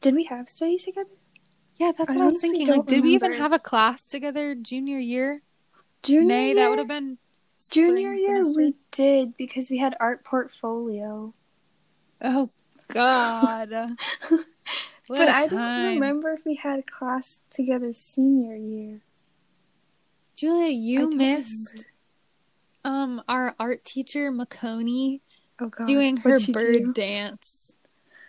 Did 0.00 0.14
we 0.14 0.24
have 0.24 0.48
study 0.48 0.76
together? 0.78 1.08
Yeah, 1.80 1.92
that's 1.96 2.14
I 2.14 2.18
what 2.18 2.22
I 2.22 2.26
was 2.26 2.40
thinking. 2.42 2.66
Like, 2.66 2.84
did 2.84 3.02
we 3.02 3.14
even 3.14 3.32
have 3.32 3.54
a 3.54 3.58
class 3.58 4.06
together 4.06 4.54
junior 4.54 4.98
year? 4.98 5.40
Junior 6.02 6.26
May 6.26 6.46
year? 6.48 6.56
that 6.56 6.68
would 6.68 6.78
have 6.78 6.88
been 6.88 7.16
Junior 7.72 8.12
year 8.12 8.44
semester. 8.44 8.60
we 8.60 8.74
did 8.90 9.36
because 9.38 9.70
we 9.70 9.78
had 9.78 9.96
art 9.98 10.22
portfolio. 10.22 11.32
Oh 12.22 12.50
God. 12.88 13.70
But 15.08 15.28
I 15.28 15.48
don't 15.48 15.94
remember 15.94 16.30
if 16.30 16.44
we 16.46 16.54
had 16.54 16.78
a 16.78 16.82
class 16.82 17.40
together 17.50 17.92
senior 17.92 18.54
year. 18.54 19.00
Julia, 20.36 20.68
you 20.68 21.10
missed 21.10 21.86
um 22.84 23.20
our 23.26 23.56
art 23.58 23.84
teacher 23.84 24.30
Maconi 24.30 25.20
Oh 25.58 25.68
doing 25.86 26.16
her 26.18 26.38
bird 26.52 26.84
do? 26.84 26.92
dance. 26.92 27.76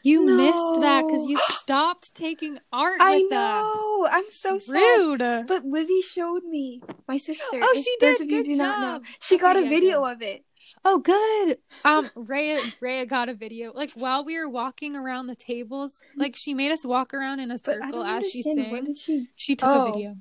You 0.04 0.26
missed 0.26 0.82
that 0.82 1.06
because 1.06 1.26
you 1.26 1.38
stopped 1.40 2.16
taking 2.16 2.60
art 2.74 2.98
I 3.00 3.18
with 3.18 3.32
know. 3.32 4.08
I'm 4.12 4.24
so 4.30 4.56
us. 4.56 4.66
sad. 4.66 4.74
Rude. 4.74 5.48
But 5.48 5.66
Livy 5.66 6.02
showed 6.02 6.44
me 6.44 6.82
my 7.08 7.18
sister. 7.18 7.60
Oh, 7.62 7.74
she 7.76 7.96
those 8.00 8.18
did. 8.18 8.26
of 8.26 8.32
you 8.32 8.44
Good 8.44 8.50
do 8.52 8.56
not 8.56 8.80
know. 8.80 8.86
job. 8.98 9.04
She 9.20 9.38
got 9.38 9.56
Okay, 9.58 9.68
a 9.68 9.70
video 9.70 10.04
of 10.04 10.22
it. 10.22 10.44
Oh, 10.84 11.00
good. 11.00 11.58
Um, 11.86 12.10
Rhea, 12.16 12.60
Rhea 12.80 13.06
got 13.06 13.30
a 13.30 13.34
video. 13.34 13.72
Like 13.74 13.92
while 13.94 14.24
we 14.26 14.38
were 14.38 14.50
walking 14.50 14.96
around 14.96 15.28
the 15.28 15.36
tables, 15.36 16.02
like 16.16 16.36
she 16.36 16.54
made 16.54 16.72
us 16.72 16.86
walk 16.86 17.14
around 17.14 17.40
in 17.40 17.52
a 17.52 17.58
circle 17.58 18.04
as 18.04 18.30
she 18.30 18.42
sang. 18.42 18.86
did 18.86 18.98
she? 18.98 19.28
She 19.36 19.56
took 19.56 19.70
Oh. 19.70 19.86
a 19.88 19.92
video. 19.92 20.16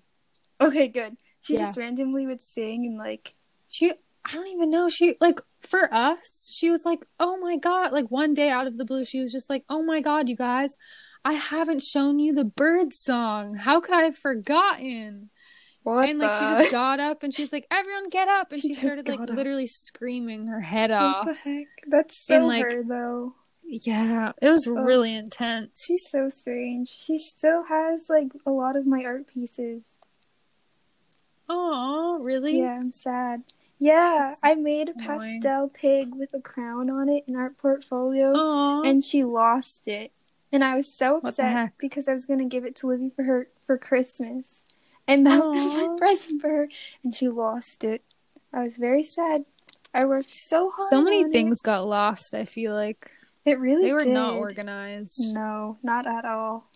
Okay, 0.60 0.88
good. 0.88 1.16
She 1.40 1.54
Yeah. 1.54 1.64
just 1.66 1.78
randomly 1.78 2.26
would 2.26 2.42
sing 2.42 2.84
and 2.86 2.98
like. 2.98 3.34
She, 3.68 3.92
I 4.24 4.34
don't 4.34 4.48
even 4.48 4.70
know. 4.70 4.88
She 4.88 5.16
like 5.20 5.40
for 5.60 5.92
us, 5.92 6.50
she 6.52 6.70
was 6.70 6.84
like, 6.84 7.06
"Oh 7.18 7.38
my 7.38 7.56
god!" 7.56 7.92
Like 7.92 8.10
one 8.10 8.34
day 8.34 8.50
out 8.50 8.66
of 8.66 8.76
the 8.76 8.84
blue, 8.84 9.04
she 9.04 9.20
was 9.20 9.32
just 9.32 9.48
like, 9.48 9.64
"Oh 9.68 9.82
my 9.82 10.00
god, 10.00 10.28
you 10.28 10.36
guys, 10.36 10.76
I 11.24 11.34
haven't 11.34 11.82
shown 11.82 12.18
you 12.18 12.32
the 12.32 12.44
bird 12.44 12.92
song. 12.92 13.54
How 13.54 13.80
could 13.80 13.94
I 13.94 14.02
have 14.02 14.18
forgotten?" 14.18 15.30
What 15.82 16.10
and 16.10 16.18
like 16.18 16.34
she 16.34 16.40
just 16.40 16.70
got 16.72 17.00
up 17.00 17.22
and 17.22 17.32
she's 17.32 17.52
like, 17.52 17.66
"Everyone 17.70 18.10
get 18.10 18.28
up!" 18.28 18.52
And 18.52 18.60
She 18.60 18.68
she, 18.68 18.74
started 18.74 19.08
like 19.08 19.20
up. 19.20 19.30
literally 19.30 19.66
screaming 19.66 20.46
her 20.48 20.60
head 20.60 20.90
off. 20.90 21.26
What 21.26 21.36
the 21.42 21.50
heck? 21.50 21.66
That's 21.86 22.26
so 22.26 22.34
And, 22.34 22.46
like, 22.46 22.70
her 22.70 22.82
though. 22.82 23.34
Yeah, 23.64 24.32
it 24.42 24.50
was 24.50 24.66
oh, 24.66 24.72
really 24.72 25.14
intense. 25.14 25.84
She's 25.86 26.08
so 26.10 26.28
strange. 26.28 26.88
She 26.88 27.18
still 27.18 27.64
has 27.64 28.06
like 28.10 28.32
a 28.44 28.50
lot 28.50 28.76
of 28.76 28.86
my 28.86 29.04
art 29.04 29.28
pieces. 29.28 29.92
Oh, 31.48 32.18
really? 32.20 32.58
Yeah, 32.60 32.78
I'm 32.78 32.92
sad. 32.92 33.42
Yeah, 33.82 34.34
I 34.44 34.54
made 34.56 34.90
a 34.90 34.92
annoying. 34.92 35.40
pastel 35.40 35.68
pig 35.68 36.14
with 36.14 36.34
a 36.34 36.40
crown 36.40 36.90
on 36.90 37.08
it 37.08 37.24
in 37.26 37.34
art 37.34 37.56
portfolio, 37.56 38.32
Aw. 38.34 38.82
and 38.82 39.02
she 39.02 39.24
lost 39.24 39.88
it. 39.88 40.12
And 40.52 40.62
I 40.62 40.76
was 40.76 40.92
so 40.92 41.18
upset 41.24 41.72
because 41.78 42.06
I 42.06 42.12
was 42.12 42.26
gonna 42.26 42.44
give 42.44 42.64
it 42.66 42.76
to 42.76 42.88
Livy 42.88 43.10
for 43.14 43.22
her 43.22 43.48
for 43.66 43.78
Christmas, 43.78 44.64
and 45.08 45.26
that 45.26 45.42
was 45.42 45.76
my 45.76 45.96
present 45.96 46.42
for 46.42 46.48
her, 46.50 46.68
and 47.02 47.14
she 47.14 47.28
lost 47.28 47.82
it. 47.82 48.02
I 48.52 48.64
was 48.64 48.76
very 48.76 49.02
sad. 49.04 49.44
I 49.94 50.04
worked 50.04 50.34
so 50.36 50.70
hard. 50.76 50.88
so 50.90 51.00
many 51.02 51.24
things 51.24 51.62
got 51.62 51.86
lost. 51.86 52.34
I 52.34 52.44
feel 52.44 52.74
like 52.74 53.10
It, 53.46 53.52
it 53.52 53.60
really 53.60 53.84
they 53.86 53.92
were 53.92 54.04
not 54.04 54.34
organized. 54.34 55.32
No, 55.32 55.78
not 55.82 56.06
at 56.06 56.24
all. 56.26 56.68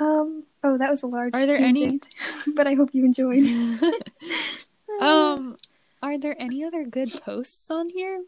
Um. 0.00 0.42
Oh, 0.64 0.76
that 0.76 0.90
was 0.90 1.02
a 1.02 1.06
large. 1.06 1.34
Are 1.34 1.46
there 1.46 1.56
any- 1.56 2.00
but 2.56 2.66
I 2.66 2.74
hope 2.74 2.90
you 2.94 3.04
enjoyed. 3.04 3.44
um, 5.00 5.56
are 6.02 6.18
there 6.18 6.36
any 6.38 6.64
other 6.64 6.84
good 6.84 7.12
posts 7.22 7.70
on 7.70 7.88
here? 7.90 8.22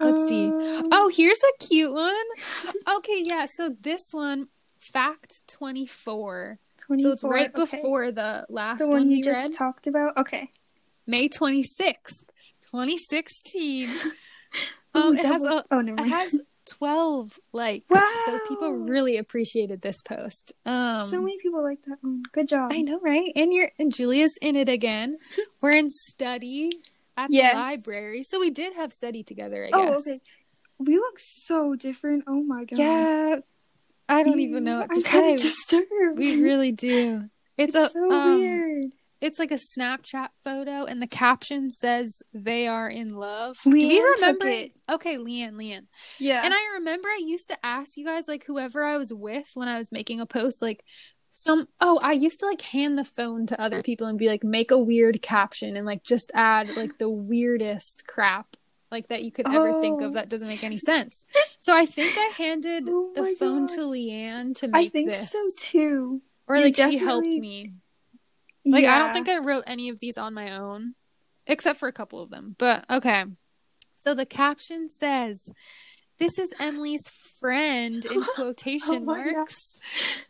Let's 0.00 0.26
see. 0.26 0.46
Um, 0.48 0.88
Oh, 0.90 1.10
here's 1.14 1.40
a 1.40 1.64
cute 1.64 1.92
one. 1.92 2.14
Okay, 2.96 3.22
yeah. 3.24 3.46
So 3.48 3.74
this 3.80 4.02
one, 4.12 4.48
fact 4.78 5.46
twenty 5.48 5.86
four. 5.86 6.58
So 6.96 7.10
it's 7.12 7.24
right 7.24 7.48
okay. 7.48 7.60
before 7.60 8.12
the 8.12 8.44
last 8.50 8.80
the 8.80 8.88
one, 8.88 9.08
one 9.08 9.10
you 9.10 9.24
just 9.24 9.36
read, 9.36 9.54
talked 9.54 9.86
about. 9.86 10.16
Okay. 10.18 10.50
May 11.06 11.28
twenty 11.28 11.62
sixth, 11.62 12.24
twenty 12.68 12.98
sixteen. 12.98 13.88
Ooh, 14.96 15.00
Um, 15.00 15.16
it 15.18 15.24
has 15.24 15.44
a 15.44 15.64
oh, 15.70 15.80
it 15.80 16.06
has 16.06 16.38
12 16.66 17.38
likes. 17.52 17.84
Wow. 17.90 18.06
So 18.26 18.38
people 18.48 18.72
really 18.72 19.16
appreciated 19.16 19.82
this 19.82 20.00
post. 20.02 20.52
Um 20.64 21.08
so 21.08 21.20
many 21.20 21.38
people 21.38 21.62
like 21.62 21.80
that 21.86 21.98
one. 22.00 22.22
Good 22.32 22.48
job. 22.48 22.72
I 22.72 22.82
know, 22.82 23.00
right? 23.00 23.32
And 23.36 23.52
you're 23.52 23.70
and 23.78 23.92
Julia's 23.92 24.38
in 24.40 24.56
it 24.56 24.68
again. 24.68 25.18
We're 25.60 25.76
in 25.76 25.90
study 25.90 26.80
at 27.16 27.30
Yes. 27.30 27.54
the 27.54 27.58
library. 27.60 28.22
So 28.24 28.40
we 28.40 28.50
did 28.50 28.74
have 28.74 28.92
study 28.92 29.22
together, 29.22 29.64
I 29.66 29.70
guess. 29.70 29.80
Oh, 29.80 29.92
guess. 29.92 30.06
okay. 30.08 30.18
We 30.78 30.96
look 30.96 31.18
so 31.18 31.74
different. 31.76 32.24
Oh 32.26 32.42
my 32.42 32.64
god. 32.64 32.78
Yeah. 32.78 33.36
I 34.08 34.22
don't 34.22 34.40
even 34.40 34.64
know 34.64 34.80
what 34.80 34.90
to 34.90 34.96
I'm 34.96 35.02
kind 35.02 35.24
say. 35.24 35.34
of 35.34 35.40
disturbed. 35.40 36.18
We 36.18 36.42
really 36.42 36.72
do. 36.72 37.30
It's, 37.56 37.74
It's 37.74 37.90
a 37.90 37.92
so 37.92 38.10
um, 38.10 38.40
weird. 38.40 38.84
It's 39.20 39.38
like 39.38 39.52
a 39.52 39.58
Snapchat 39.78 40.28
photo, 40.42 40.84
and 40.84 41.00
the 41.00 41.06
caption 41.06 41.70
says 41.70 42.22
they 42.34 42.66
are 42.66 42.90
in 42.90 43.14
love. 43.14 43.56
Do 43.64 43.70
Leanne 43.70 43.96
took 43.96 44.16
remember 44.16 44.48
it. 44.48 44.72
Okay, 44.90 45.16
Leanne, 45.16 45.52
Leanne. 45.54 45.86
Yeah. 46.18 46.42
And 46.44 46.52
I 46.52 46.72
remember 46.74 47.08
I 47.08 47.20
used 47.24 47.48
to 47.48 47.56
ask 47.64 47.96
you 47.96 48.04
guys, 48.04 48.28
like, 48.28 48.44
whoever 48.44 48.84
I 48.84 48.98
was 48.98 49.14
with 49.14 49.48
when 49.54 49.66
I 49.68 49.78
was 49.78 49.90
making 49.90 50.20
a 50.20 50.26
post, 50.26 50.60
like, 50.60 50.84
some, 51.36 51.66
oh, 51.80 51.98
I 52.00 52.12
used 52.12 52.40
to 52.40 52.46
like 52.46 52.62
hand 52.62 52.96
the 52.96 53.04
phone 53.04 53.44
to 53.46 53.60
other 53.60 53.82
people 53.82 54.06
and 54.06 54.16
be 54.18 54.28
like, 54.28 54.44
make 54.44 54.70
a 54.70 54.78
weird 54.78 55.20
caption 55.20 55.76
and 55.76 55.84
like 55.84 56.04
just 56.04 56.30
add 56.34 56.76
like 56.76 56.98
the 56.98 57.10
weirdest 57.10 58.06
crap 58.06 58.56
like 58.90 59.08
that 59.08 59.24
you 59.24 59.32
could 59.32 59.52
ever 59.52 59.80
think 59.80 60.00
Oh. 60.00 60.06
of 60.06 60.12
that 60.14 60.28
doesn't 60.28 60.46
make 60.46 60.62
any 60.62 60.78
sense. 60.78 61.26
So 61.58 61.74
I 61.76 61.86
think 61.86 62.16
I 62.16 62.30
handed 62.36 62.84
Oh 62.88 63.10
the 63.14 63.26
phone 63.38 63.66
God. 63.66 63.74
to 63.74 63.80
Leanne 63.80 64.54
to 64.58 64.68
make 64.68 64.86
I 64.86 64.88
think 64.88 65.10
this. 65.10 65.30
so 65.32 65.38
too. 65.58 66.22
Or 66.46 66.58
like 66.60 66.76
she 66.76 66.98
helped 66.98 67.26
me. 67.26 67.70
Like 68.64 68.84
I 68.84 68.98
don't 69.00 69.12
think 69.12 69.28
I 69.28 69.38
wrote 69.38 69.64
any 69.66 69.88
of 69.88 69.98
these 69.98 70.16
on 70.16 70.32
my 70.34 70.56
own, 70.56 70.94
except 71.46 71.78
for 71.80 71.88
a 71.88 71.92
couple 71.92 72.22
of 72.22 72.30
them. 72.30 72.54
But 72.58 72.84
okay. 72.88 73.24
So 73.96 74.14
the 74.14 74.24
caption 74.26 74.88
says, 74.88 75.50
"This 76.18 76.38
is 76.38 76.54
Emily's 76.60 77.08
friend 77.08 78.04
in 78.06 78.18
oh 78.22 78.32
quotation 78.36 78.94
Oh 78.94 79.00
my 79.00 79.24
God. 79.24 79.32
marks, 79.34 79.80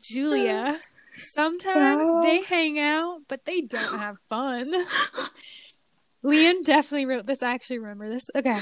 Julia. 0.01 0.81
Sometimes 1.17 2.05
Wow. 2.05 2.21
they 2.23 2.43
hang 2.43 2.79
out, 2.79 3.21
but 3.29 3.45
they 3.45 3.61
don't 3.61 3.99
have 3.99 4.17
fun." 4.29 4.73
Leanne 6.25 6.65
definitely 6.65 7.07
wrote 7.07 7.27
this. 7.27 7.43
I 7.43 7.53
actually 7.53 7.79
remember 7.79 8.09
this. 8.09 8.25
Okay. 8.35 8.59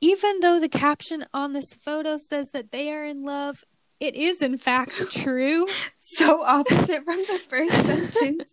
Even 0.00 0.40
though 0.40 0.60
the 0.60 0.68
caption 0.68 1.24
on 1.34 1.52
this 1.52 1.72
photo 1.74 2.16
says 2.16 2.50
that 2.52 2.70
they 2.70 2.92
are 2.92 3.04
in 3.04 3.24
love, 3.24 3.64
it 3.98 4.14
is 4.14 4.40
in 4.42 4.56
fact 4.58 5.10
true. 5.10 5.66
so 6.00 6.42
opposite 6.44 7.04
from 7.04 7.16
the 7.16 7.40
first 7.48 7.72
sentence. 7.72 8.52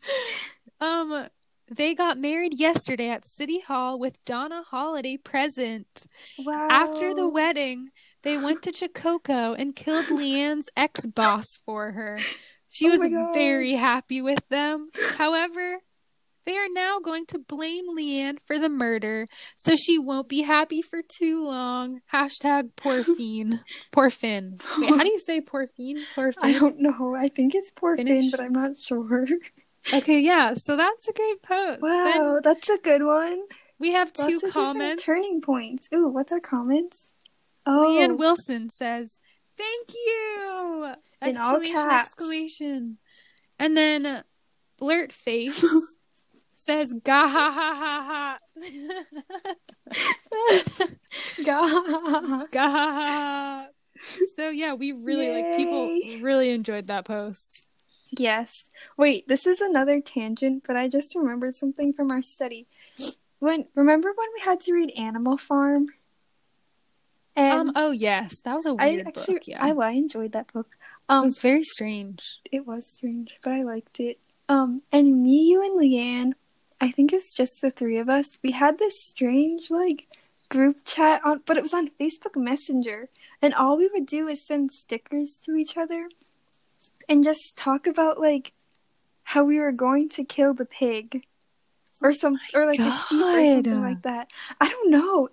Um, 0.82 1.27
they 1.70 1.94
got 1.94 2.18
married 2.18 2.53
yesterday 2.60 3.10
at 3.10 3.27
City 3.27 3.60
Hall 3.60 4.00
with 4.00 4.24
Donna 4.25 4.63
Holiday 4.65 5.18
present. 5.18 6.08
Wow. 6.39 6.68
After 6.72 7.13
the 7.13 7.27
wedding, 7.30 7.89
they 8.24 8.38
went 8.38 8.63
to 8.63 8.72
Chicoko 8.72 9.56
and 9.58 9.75
killed 9.75 10.06
Leanne's 10.06 10.70
ex 10.75 11.06
boss 11.06 11.46
for 11.65 11.92
her. 11.92 12.20
She 12.74 12.88
Oh 12.88 12.92
was 12.92 13.01
very 13.34 13.74
happy 13.74 14.22
with 14.22 14.48
them. 14.50 14.89
However, 15.18 15.77
they 16.46 16.58
are 16.58 16.68
now 16.74 17.00
going 17.00 17.25
to 17.27 17.38
blame 17.39 17.96
Leanne 17.96 18.38
for 18.46 18.58
the 18.60 18.68
murder, 18.68 19.27
so 19.56 19.75
she 19.75 19.98
won't 19.98 20.27
be 20.27 20.42
happy 20.42 20.82
for 20.82 21.01
too 21.01 21.46
long. 21.46 22.01
Hashtag 22.12 22.72
poor 22.75 23.03
fiend. 23.15 23.62
Poor 23.92 24.10
Finn. 24.10 24.58
Wait, 24.77 24.89
how 24.89 24.98
do 25.03 25.10
you 25.12 25.20
say 25.20 25.39
poor 25.39 25.68
fiend? 25.68 26.00
Poor 26.15 26.34
I 26.42 26.51
don't 26.51 26.80
know. 26.80 27.15
I 27.15 27.30
think 27.30 27.56
it's 27.56 27.72
poor 27.72 27.96
Finish. 27.96 28.24
Finn, 28.24 28.32
but 28.32 28.39
I'm 28.42 28.51
not 28.53 28.75
sure. 28.75 29.27
Okay, 29.94 30.20
yeah, 30.20 30.53
so 30.58 30.75
that's 30.75 31.08
a 31.08 31.13
great 31.13 31.42
post. 31.44 31.82
Wow, 31.82 32.03
Then 32.06 32.39
that's 32.44 32.70
a 32.70 32.77
good 32.77 33.03
one. 33.03 33.44
we 33.80 33.92
have 33.92 34.12
Lots 34.18 34.25
two 34.25 34.39
comments. 34.50 35.03
Turning 35.03 35.42
points. 35.42 35.89
Ooh, 35.94 36.08
what's 36.08 36.32
our 36.32 36.39
comments? 36.39 37.03
Oh, 37.65 37.88
Leanne 37.89 38.18
Wilson 38.18 38.70
says, 38.70 39.20
"Thank 39.57 39.93
you!" 39.93 40.93
In 41.22 41.38
all 41.38 41.55
Exclamation! 41.55 41.75
caps. 41.75 42.10
Exclamation! 42.10 42.98
And 43.60 43.77
then 43.77 44.24
Blurt 44.77 45.12
Face 45.12 45.63
says, 46.53 46.93
"Ga 47.03 47.27
ha 47.27 47.51
ha 47.51 47.74
ha 47.75 48.03
ha." 48.03 48.39
Ga 51.43 51.67
ha 52.67 52.91
ha. 52.91 53.67
So 54.36 54.50
yeah, 54.50 54.74
we 54.74 54.91
really 54.91 55.29
like 55.29 55.55
people 55.55 55.88
really 56.19 56.50
enjoyed 56.50 56.88
that 56.88 57.05
post. 57.05 57.67
Yes. 58.17 58.65
Wait, 58.98 59.27
this 59.27 59.48
is 59.48 59.62
another 59.62 60.01
tangent, 60.01 60.63
but 60.67 60.75
I 60.75 60.88
just 60.88 61.15
remembered 61.15 61.55
something 61.55 61.93
from 61.93 62.12
our 62.12 62.22
study. 62.22 62.67
When 63.39 63.65
remember 63.75 64.10
when 64.15 64.27
we 64.36 64.41
had 64.41 64.60
to 64.62 64.74
read 64.74 64.91
Animal 64.98 65.38
Farm? 65.38 65.88
Um. 67.35 67.71
Oh 67.75 67.91
yes, 67.91 68.41
that 68.41 68.55
was 68.55 68.65
a 68.65 68.73
weird 68.75 69.07
actually 69.07 69.35
book. 69.35 69.47
Yeah, 69.47 69.63
I, 69.63 69.71
I 69.71 69.91
enjoyed 69.91 70.31
that 70.33 70.51
book. 70.53 70.67
it 70.71 70.79
Um 71.09 71.23
was 71.23 71.39
very 71.39 71.63
strange. 71.63 72.39
it 72.51 72.65
was 72.67 72.85
strange, 72.91 73.37
but 73.43 73.53
I 73.53 73.63
liked 73.63 73.99
it. 73.99 74.19
Um 74.49 74.81
and 74.91 75.23
me, 75.23 75.49
you 75.49 75.61
and 75.63 75.79
Leanne, 75.79 76.33
I 76.79 76.91
think 76.91 77.13
it's 77.13 77.35
just 77.35 77.53
the 77.61 77.71
three 77.71 77.97
of 77.97 78.09
us. 78.09 78.37
We 78.43 78.51
had 78.51 78.77
this 78.77 78.93
strange 79.07 79.71
like 79.71 80.07
group 80.49 80.77
chat 80.85 81.21
on 81.25 81.41
but 81.45 81.57
it 81.57 81.63
was 81.63 81.73
on 81.73 81.89
Facebook 81.99 82.35
Messenger. 82.35 83.09
And 83.41 83.53
all 83.53 83.77
we 83.77 83.89
would 83.93 84.05
do 84.05 84.27
is 84.27 84.45
send 84.45 84.71
stickers 84.71 85.39
to 85.45 85.55
each 85.55 85.75
other 85.75 86.07
and 87.09 87.23
just 87.23 87.55
talk 87.55 87.87
about 87.87 88.19
like 88.19 88.53
how 89.23 89.43
we 89.43 89.59
were 89.59 89.71
going 89.71 90.09
to 90.09 90.23
kill 90.23 90.53
the 90.53 90.65
pig. 90.65 91.25
Or 92.01 92.11
some 92.13 92.37
or 92.53 92.65
like 92.65 92.79
a 92.79 92.91
sheep 92.91 93.21
or 93.21 93.53
something 93.55 93.81
like 93.81 94.01
that. 94.03 94.29
I 94.59 94.67
don't 94.69 94.91
know. 94.91 95.29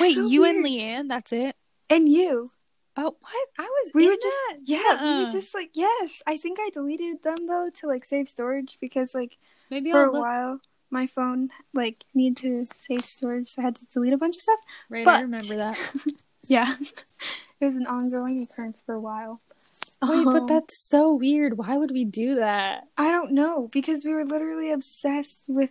Wait, 0.00 0.14
so 0.14 0.26
you 0.26 0.44
and 0.44 0.62
weird. 0.62 1.04
Leanne? 1.04 1.08
That's 1.08 1.32
it? 1.32 1.56
and 1.88 2.08
you. 2.08 2.50
Oh, 2.96 3.14
what? 3.20 3.48
I 3.58 3.62
was 3.64 3.92
We 3.94 4.06
were 4.08 4.14
just 4.14 4.36
that? 4.48 4.58
yeah, 4.64 5.18
we 5.18 5.24
were 5.24 5.30
just 5.30 5.54
like 5.54 5.70
yes. 5.74 6.22
I 6.26 6.36
think 6.36 6.58
I 6.60 6.70
deleted 6.72 7.22
them 7.22 7.46
though 7.46 7.68
to 7.80 7.86
like 7.86 8.04
save 8.04 8.28
storage 8.28 8.78
because 8.80 9.14
like 9.14 9.36
maybe 9.70 9.90
for 9.90 10.04
I'll 10.04 10.10
a 10.10 10.12
look. 10.12 10.22
while 10.22 10.60
my 10.90 11.06
phone 11.06 11.48
like 11.74 12.04
needed 12.14 12.36
to 12.38 12.64
save 12.74 13.02
storage, 13.02 13.50
so 13.50 13.60
I 13.62 13.66
had 13.66 13.76
to 13.76 13.86
delete 13.86 14.14
a 14.14 14.18
bunch 14.18 14.36
of 14.36 14.40
stuff. 14.42 14.58
Right, 14.88 15.04
but- 15.04 15.16
I 15.16 15.20
remember 15.22 15.56
that. 15.56 15.78
Yeah, 16.48 16.72
it 17.60 17.64
was 17.64 17.74
an 17.74 17.88
ongoing 17.88 18.40
occurrence 18.40 18.80
for 18.86 18.94
a 18.94 19.00
while. 19.00 19.40
Wait, 20.00 20.24
but 20.24 20.42
Um, 20.42 20.46
that's 20.46 20.88
so 20.88 21.12
weird. 21.12 21.58
Why 21.58 21.76
would 21.76 21.90
we 21.90 22.04
do 22.04 22.36
that? 22.36 22.84
I 22.96 23.10
don't 23.10 23.32
know 23.32 23.68
because 23.72 24.04
we 24.04 24.12
were 24.14 24.24
literally 24.24 24.70
obsessed 24.70 25.46
with 25.48 25.70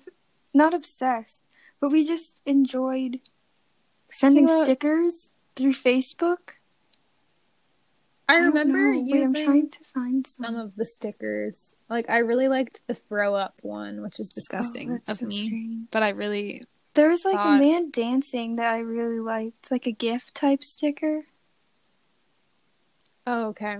not 0.53 0.73
obsessed, 0.73 1.43
but 1.79 1.91
we 1.93 2.05
just 2.05 2.41
enjoyed 2.45 3.21
sending 4.11 4.45
know- 4.45 4.63
stickers 4.63 5.31
through 5.55 5.73
Facebook. 5.73 6.51
I 8.27 8.37
remember 8.37 8.91
know. 8.91 9.03
Wait, 9.05 9.23
I'm 9.23 9.33
trying 9.45 9.69
to 9.69 9.83
find 9.83 10.25
some. 10.25 10.45
some 10.45 10.55
of 10.55 10.75
the 10.77 10.85
stickers. 10.85 11.71
Like 11.89 12.09
I 12.09 12.17
really 12.19 12.47
liked 12.47 12.81
the 12.87 12.95
throw 12.95 13.35
up 13.35 13.59
one, 13.61 14.01
which 14.01 14.19
is 14.19 14.31
Oh, 14.33 14.35
disgusting 14.35 15.01
that's 15.05 15.09
of 15.09 15.17
so 15.19 15.25
me. 15.27 15.43
strange. 15.45 15.87
But 15.91 16.01
I 16.01 16.09
really 16.09 16.63
There 16.95 17.09
was 17.09 17.23
like 17.23 17.35
thought- 17.35 17.57
a 17.57 17.63
man 17.63 17.91
dancing 17.91 18.55
that 18.55 18.73
I 18.73 18.79
really 18.79 19.19
liked, 19.19 19.69
like 19.69 19.85
a 19.85 19.91
GIF 19.91 20.33
type 20.33 20.63
sticker. 20.63 21.25
Oh, 23.27 23.47
okay. 23.49 23.77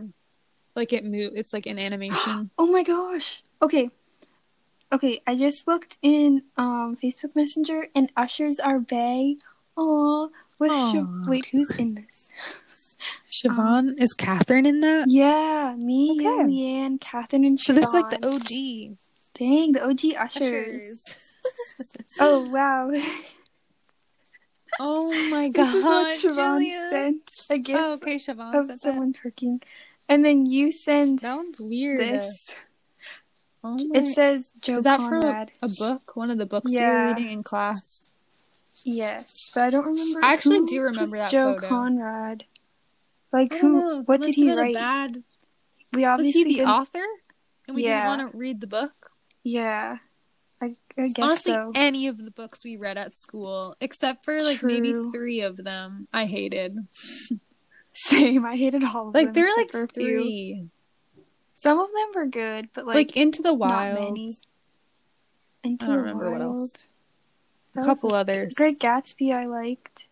Like 0.75 0.93
it 0.93 1.03
move 1.05 1.31
it's 1.35 1.51
like 1.53 1.65
an 1.65 1.79
animation. 1.87 2.51
Oh 2.57 2.67
my 2.67 2.83
gosh. 2.83 3.43
Okay. 3.63 3.89
Okay, 4.91 5.21
I 5.25 5.35
just 5.35 5.67
looked 5.67 5.97
in 6.03 6.43
um 6.55 6.97
Facebook 7.01 7.35
Messenger 7.35 7.87
and 7.95 8.11
Ushers 8.15 8.59
Are 8.59 8.79
Bay. 8.79 9.37
Aw, 9.77 10.27
with 10.59 10.71
Aw. 10.71 10.93
Siobhan. 10.93 11.27
Wait, 11.27 11.45
who's 11.47 11.71
in 11.71 11.95
this? 11.95 12.95
Siobhan 13.29 13.89
um, 13.89 13.95
is 13.97 14.13
Catherine 14.13 14.65
in 14.65 14.79
that? 14.79 15.05
Yeah, 15.09 15.75
me, 15.77 16.13
you, 16.19 16.29
Okay. 16.29 16.49
Leanne, 16.49 16.99
Catherine, 17.01 17.43
and 17.43 17.59
So 17.59 17.73
this 17.73 17.87
is 17.87 17.93
like 17.93 18.09
the 18.09 18.25
OG 18.25 18.97
Dang, 19.37 19.73
the 19.73 19.83
OG 19.83 20.15
Ushers. 20.17 20.81
Ushers. 20.81 21.21
Oh 22.19 22.49
wow. 22.49 22.89
oh 24.79 25.29
my 25.29 25.49
this 25.53 25.73
is 25.73 25.83
what 25.83 26.07
god, 26.07 26.19
Siobhan 26.19 26.89
sent. 26.89 27.45
A 27.51 27.57
gift 27.59 27.79
Oh, 27.79 27.93
okay, 27.95 28.15
Siobhan 28.15 28.55
of 28.55 28.65
sent 28.65 28.67
that. 28.67 28.81
someone 28.81 29.13
twerking. 29.13 29.61
And 30.09 30.23
then 30.25 30.45
you 30.45 30.71
send 30.71 31.21
one's 31.21 31.59
weird. 31.61 31.99
this. 31.99 32.55
Oh 33.63 33.75
my- 33.75 33.99
It 33.99 34.13
says 34.15 34.51
Joe 34.61 34.77
is 34.77 34.83
that 34.85 34.99
Conrad. 34.99 35.51
from 35.59 35.69
a 35.69 35.73
book? 35.73 36.15
One 36.15 36.31
of 36.31 36.37
the 36.39 36.45
books 36.45 36.71
you 36.71 36.81
were 36.81 37.07
reading 37.13 37.29
in 37.31 37.43
class? 37.43 38.09
Yes, 38.83 39.51
but 39.55 39.63
I 39.63 39.69
don't 39.69 39.85
remember. 39.85 40.19
I 40.23 40.33
actually 40.33 40.65
do 40.65 40.81
remember 40.81 41.17
that 41.17 41.31
Joe 41.31 41.53
photo. 41.55 41.67
Conrad. 41.69 42.43
Like 43.31 43.53
who? 43.53 43.73
know. 43.73 44.03
What 44.05 44.21
did 44.21 44.35
he 44.35 44.53
write? 44.53 44.73
Bad... 44.75 45.23
we 45.93 46.01
Was 46.01 46.09
obviously 46.09 46.39
he 46.41 46.43
the 46.45 46.53
didn't- 46.55 46.69
author? 46.69 47.03
And 47.67 47.75
we 47.75 47.83
Yeah. 47.85 48.03
didn't 48.07 48.19
want 48.19 48.31
to 48.31 48.37
read 48.37 48.61
the 48.61 48.67
book? 48.67 49.11
Yeah, 49.43 49.97
I, 50.61 50.75
I 50.97 51.07
guess 51.07 51.19
Honestly, 51.19 51.53
so. 51.53 51.71
any 51.75 52.07
of 52.07 52.17
the 52.23 52.31
books 52.31 52.63
we 52.63 52.77
read 52.77 52.97
at 52.97 53.17
school, 53.17 53.75
except 53.81 54.23
for 54.25 54.41
like 54.43 54.61
maybe 54.63 54.91
three 55.13 55.41
of 55.41 55.57
them, 55.57 56.07
I 56.13 56.25
hated. 56.25 56.77
Same. 57.93 58.45
I 58.45 58.55
hated 58.57 58.83
all 58.83 59.09
of 59.09 59.15
Like 59.15 59.33
them. 59.33 59.43
Like 59.43 59.71
there 59.71 59.79
were 59.81 59.81
like 59.83 59.93
three. 59.93 60.67
Some 61.55 61.79
of 61.79 61.87
them 61.87 62.07
were 62.13 62.25
good, 62.27 62.69
but 62.73 62.85
Like, 62.85 62.95
like, 62.95 63.17
Into 63.17 63.41
the 63.41 63.53
Wild. 63.53 64.17
Into 65.63 65.85
I 65.85 65.87
don't 65.87 65.95
remember 65.97 66.31
what 66.31 66.41
Wild. 66.41 66.59
That 67.75 67.85
A 67.85 67.87
was 67.87 67.87
couple 67.87 68.13
others. 68.15 68.53
Great 68.55 68.79
Gatsby, 68.79 69.33
I 69.35 69.45
liked. 69.45 70.07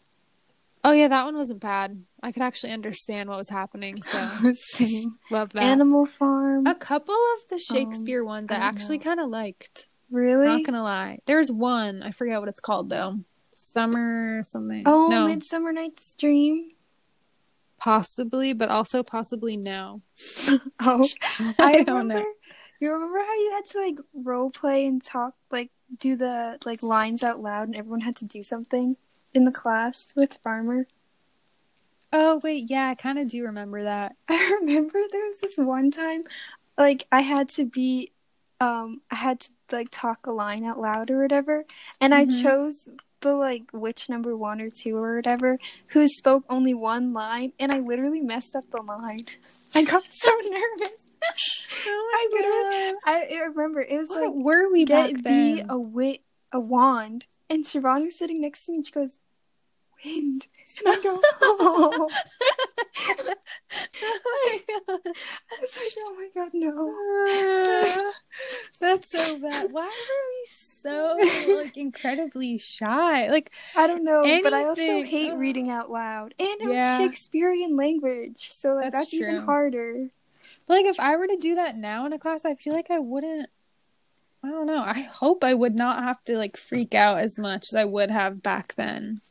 Oh 0.84 0.91
yeah, 0.91 1.08
that 1.08 1.23
one 1.26 1.36
wasn't 1.38 1.62
bad. 1.62 2.04
I 2.21 2.32
could 2.34 2.41
actually 2.43 2.73
understand 2.73 3.30
what 3.30 3.38
was 3.38 3.49
happening, 3.49 4.04
so 4.04 4.28
Same. 4.56 5.17
love 5.32 5.54
that. 5.54 5.63
Animal 5.63 6.06
Farm. 6.06 6.67
a 6.67 6.76
couple 6.76 7.13
of 7.15 7.47
the 7.49 7.56
um, 7.56 7.60
Shakespeare 7.60 8.23
ones 8.26 8.52
I, 8.52 8.56
I 8.56 8.60
actually 8.60 8.99
kind 8.99 9.19
of 9.21 9.30
liked. 9.30 9.88
really? 10.12 10.45
Not 10.45 10.63
gonna 10.65 10.84
lie. 10.84 11.19
There's 11.26 11.52
one 11.52 12.04
I 12.04 12.12
forget 12.12 12.39
what 12.39 12.49
it's 12.49 12.60
called 12.60 12.89
though. 12.89 13.19
Summer 13.56 14.41
something. 14.43 14.84
oh, 14.86 15.08
no, 15.10 15.28
Midsummer 15.28 15.71
Night's 15.71 16.15
Dream. 16.15 16.71
possibly, 17.78 18.52
but 18.54 18.69
also 18.69 19.04
possibly 19.04 19.56
no. 19.58 20.02
Oh, 20.82 21.08
I, 21.39 21.54
I, 21.60 21.84
don't 21.84 21.97
remember. 21.97 22.15
know. 22.15 22.26
You 22.82 22.91
remember 22.91 23.19
how 23.19 23.34
you 23.34 23.52
had 23.56 23.65
to 23.67 23.80
like 23.80 23.95
role 24.13 24.49
play 24.49 24.86
and 24.86 25.02
talk, 25.02 25.36
like 25.49 25.71
do 26.00 26.16
the 26.16 26.58
like 26.66 26.82
lines 26.84 27.24
out 27.24 27.40
loud, 27.42 27.68
and 27.68 27.76
everyone 27.76 28.02
had 28.02 28.16
to 28.18 28.26
do 28.26 28.44
something 28.44 28.98
in 29.34 29.46
the 29.46 29.52
class 29.52 30.14
with 30.16 30.38
Farmer. 30.44 30.88
Oh 32.12 32.40
wait, 32.44 32.70
yeah, 32.70 32.90
I 32.90 32.96
kind 32.96 33.18
of 33.18 33.28
do 33.28 33.44
remember 33.44 33.84
that. 33.84 34.16
I 34.30 34.58
remember 34.62 35.00
there 35.12 35.26
was 35.28 35.40
this 35.40 35.58
one 35.58 35.90
time, 35.92 36.24
like 36.78 37.06
I 37.12 37.22
had 37.22 37.50
to 37.50 37.66
be, 37.66 38.12
um, 38.62 39.02
I 39.10 39.16
had 39.16 39.40
to 39.42 39.50
like 39.72 39.88
talk 39.92 40.28
a 40.28 40.32
line 40.32 40.64
out 40.64 40.80
loud 40.80 41.10
or 41.10 41.22
whatever, 41.22 41.66
and 42.00 42.14
I 42.14 42.26
Mhm. 42.26 42.42
chose 42.44 42.90
the 43.22 43.34
like 43.34 43.64
which 43.72 44.10
number 44.10 44.36
one 44.36 44.60
or 44.62 44.70
two 44.70 44.98
or 44.98 45.16
whatever 45.16 45.58
who 45.88 46.08
spoke 46.08 46.44
only 46.50 46.74
one 46.74 47.14
line, 47.14 47.54
and 47.60 47.72
I 47.72 47.80
literally 47.80 48.22
messed 48.22 48.56
up 48.56 48.66
the 48.70 48.82
line. 48.84 49.26
I 49.74 49.84
got 49.84 50.04
so 50.04 50.32
nervous. 50.50 51.00
Oh 51.86 52.10
I 52.16 52.30
literally, 52.32 53.00
I, 53.06 53.42
I 53.42 53.44
remember 53.46 53.82
it 53.82 53.98
was 53.98 54.10
What 54.10 54.22
like 54.22 54.34
were 54.36 54.72
we 54.72 54.86
back 54.86 55.10
get 55.10 55.24
then? 55.24 55.58
thee 55.58 55.64
a 55.68 55.78
wit 55.80 56.22
a 56.52 56.60
wand, 56.60 57.28
and 57.50 57.64
Siobhan 57.66 58.04
was 58.06 58.18
sitting 58.18 58.42
next 58.42 58.66
to 58.66 58.72
me, 58.72 58.78
and 58.78 58.86
she 58.86 58.92
goes, 58.92 59.20
"Wind," 60.06 60.48
and 60.86 60.88
I 60.88 61.02
go, 61.04 61.20
"Oh." 61.42 62.10
oh 64.04 64.60
I 64.86 65.56
was 65.60 65.78
like, 65.78 65.94
oh 66.00 66.16
my 66.18 66.30
god, 66.36 66.52
no. 66.54 68.14
That's 68.80 69.10
so 69.12 69.38
bad. 69.40 69.72
Why 69.72 69.84
were 69.84 69.90
we 69.90 70.48
so 70.52 71.58
like 71.64 71.78
incredibly 71.78 72.58
shy? 72.58 73.30
Like 73.30 73.52
I 73.76 73.88
don't 73.88 74.04
know, 74.04 74.40
but 74.42 74.54
I 74.54 74.66
also 74.66 75.04
hate 75.04 75.32
ugh. 75.34 75.40
reading 75.40 75.70
out 75.70 75.90
loud. 75.90 76.34
And 76.40 76.62
it 76.62 76.70
Yeah. 76.70 76.76
was 76.76 76.96
Shakespearean 76.96 77.76
language, 77.76 78.50
so 78.52 78.76
like 78.76 78.92
That's 78.92 79.02
that's, 79.02 79.14
even 79.14 79.38
harder. 79.38 80.10
But 80.67 80.76
like 80.76 80.86
if 80.86 80.99
I 80.99 81.15
were 81.15 81.28
to 81.28 81.38
do 81.38 81.56
that 81.56 81.76
now 81.76 82.06
in 82.06 82.13
a 82.13 82.19
class, 82.19 82.45
I 82.45 82.56
feel 82.56 82.73
like 82.73 82.89
I 82.91 82.99
wouldn't 82.99 83.49
I 84.45 84.49
don't 84.49 84.65
know. 84.65 84.84
I 84.86 84.99
hope 85.02 85.43
I 85.43 85.54
would 85.54 85.76
not 85.78 86.04
have 86.04 86.21
to 86.26 86.38
like 86.38 86.58
freak 86.58 86.93
out 86.93 87.19
as 87.19 87.39
much 87.39 87.69
as 87.69 87.76
I 87.76 87.86
would 87.86 88.12
have 88.12 88.43
back 88.43 88.76
then. 88.76 89.21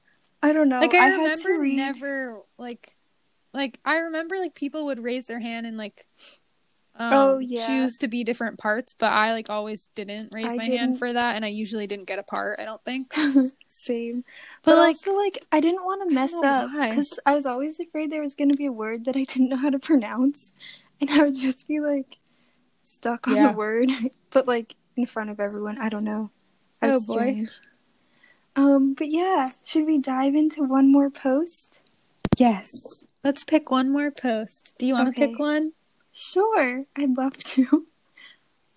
I 0.43 0.53
don't 0.53 0.69
know. 0.69 0.81
like 0.81 0.95
I, 0.95 1.11
to 1.11 1.17
remember 1.19 1.59
read- 1.61 1.77
never 1.77 2.41
like 2.59 2.97
like 3.53 3.79
I 3.85 3.99
remember 3.99 4.39
like 4.39 4.55
people 4.55 4.87
would 4.87 5.01
raise 5.03 5.27
their 5.27 5.41
hand 5.41 5.67
and 5.67 5.77
like 5.77 6.07
um, 6.95 7.13
Oh, 7.13 7.39
yeah. 7.39 7.67
choose 7.67 7.97
to 7.99 8.09
be 8.09 8.23
different 8.23 8.59
parts, 8.59 8.95
but 8.95 9.13
I 9.13 9.33
like 9.33 9.49
always 9.49 9.87
didn't 9.95 10.31
raise 10.33 10.53
I 10.53 10.57
my 10.57 10.65
didn't- 10.65 10.79
hand 10.79 10.99
for 10.99 11.11
that 11.13 11.37
and 11.37 11.45
I 11.45 11.49
usually 11.49 11.87
didn't 11.87 12.07
get 12.07 12.19
a 12.19 12.23
part, 12.23 12.59
I 12.61 12.65
don't 12.67 12.85
think. 12.85 13.13
Same. 13.69 14.17
But, 14.63 14.73
But, 14.73 14.77
like, 14.77 14.97
also, 14.97 15.15
like, 15.17 15.45
I 15.51 15.61
didn't 15.61 15.85
want 15.87 16.07
to 16.09 16.15
mess 16.15 16.35
up 16.35 16.71
because 16.73 17.19
I 17.25 17.35
was 17.35 17.47
always 17.47 17.81
afraid 17.81 18.11
there 18.13 18.21
was 18.21 18.35
going 18.35 18.51
to 18.51 18.57
be 18.59 18.67
a 18.67 18.73
word 18.73 19.07
that 19.07 19.17
I 19.17 19.25
didn't 19.25 19.49
know 19.49 19.57
how 19.57 19.71
to 19.71 19.79
pronounce, 19.79 20.53
and 21.01 21.11
I 21.11 21.25
would 21.25 21.35
just 21.35 21.67
be 21.69 21.81
like 21.81 22.19
stuck 22.85 23.27
on 23.29 23.35
Yeah. 23.35 23.51
the 23.53 23.57
word, 23.57 23.89
but 24.31 24.47
like 24.47 24.77
in 24.97 25.07
front 25.07 25.31
of 25.31 25.41
everyone. 25.41 25.79
I 25.79 25.89
don't 25.89 26.05
know. 26.05 26.31
Oh, 26.83 26.99
That's 27.01 27.07
boy. 27.07 27.47
Um, 28.55 28.95
but 28.95 29.09
yeah, 29.09 29.51
should 29.65 29.87
we 29.87 29.99
dive 29.99 30.35
into 30.35 30.63
one 30.63 30.91
more 30.93 31.09
post? 31.11 31.81
Yes. 32.37 33.05
Let's 33.25 33.45
pick 33.45 33.71
one 33.71 33.91
more 33.91 34.11
post. 34.11 34.75
Do 34.79 34.87
you 34.87 34.95
want 34.95 35.15
to 35.15 35.23
Okay. 35.23 35.31
pick 35.33 35.39
one? 35.39 35.73
Sure, 36.13 36.85
I'd 36.97 37.17
love 37.17 37.37
to. 37.39 37.87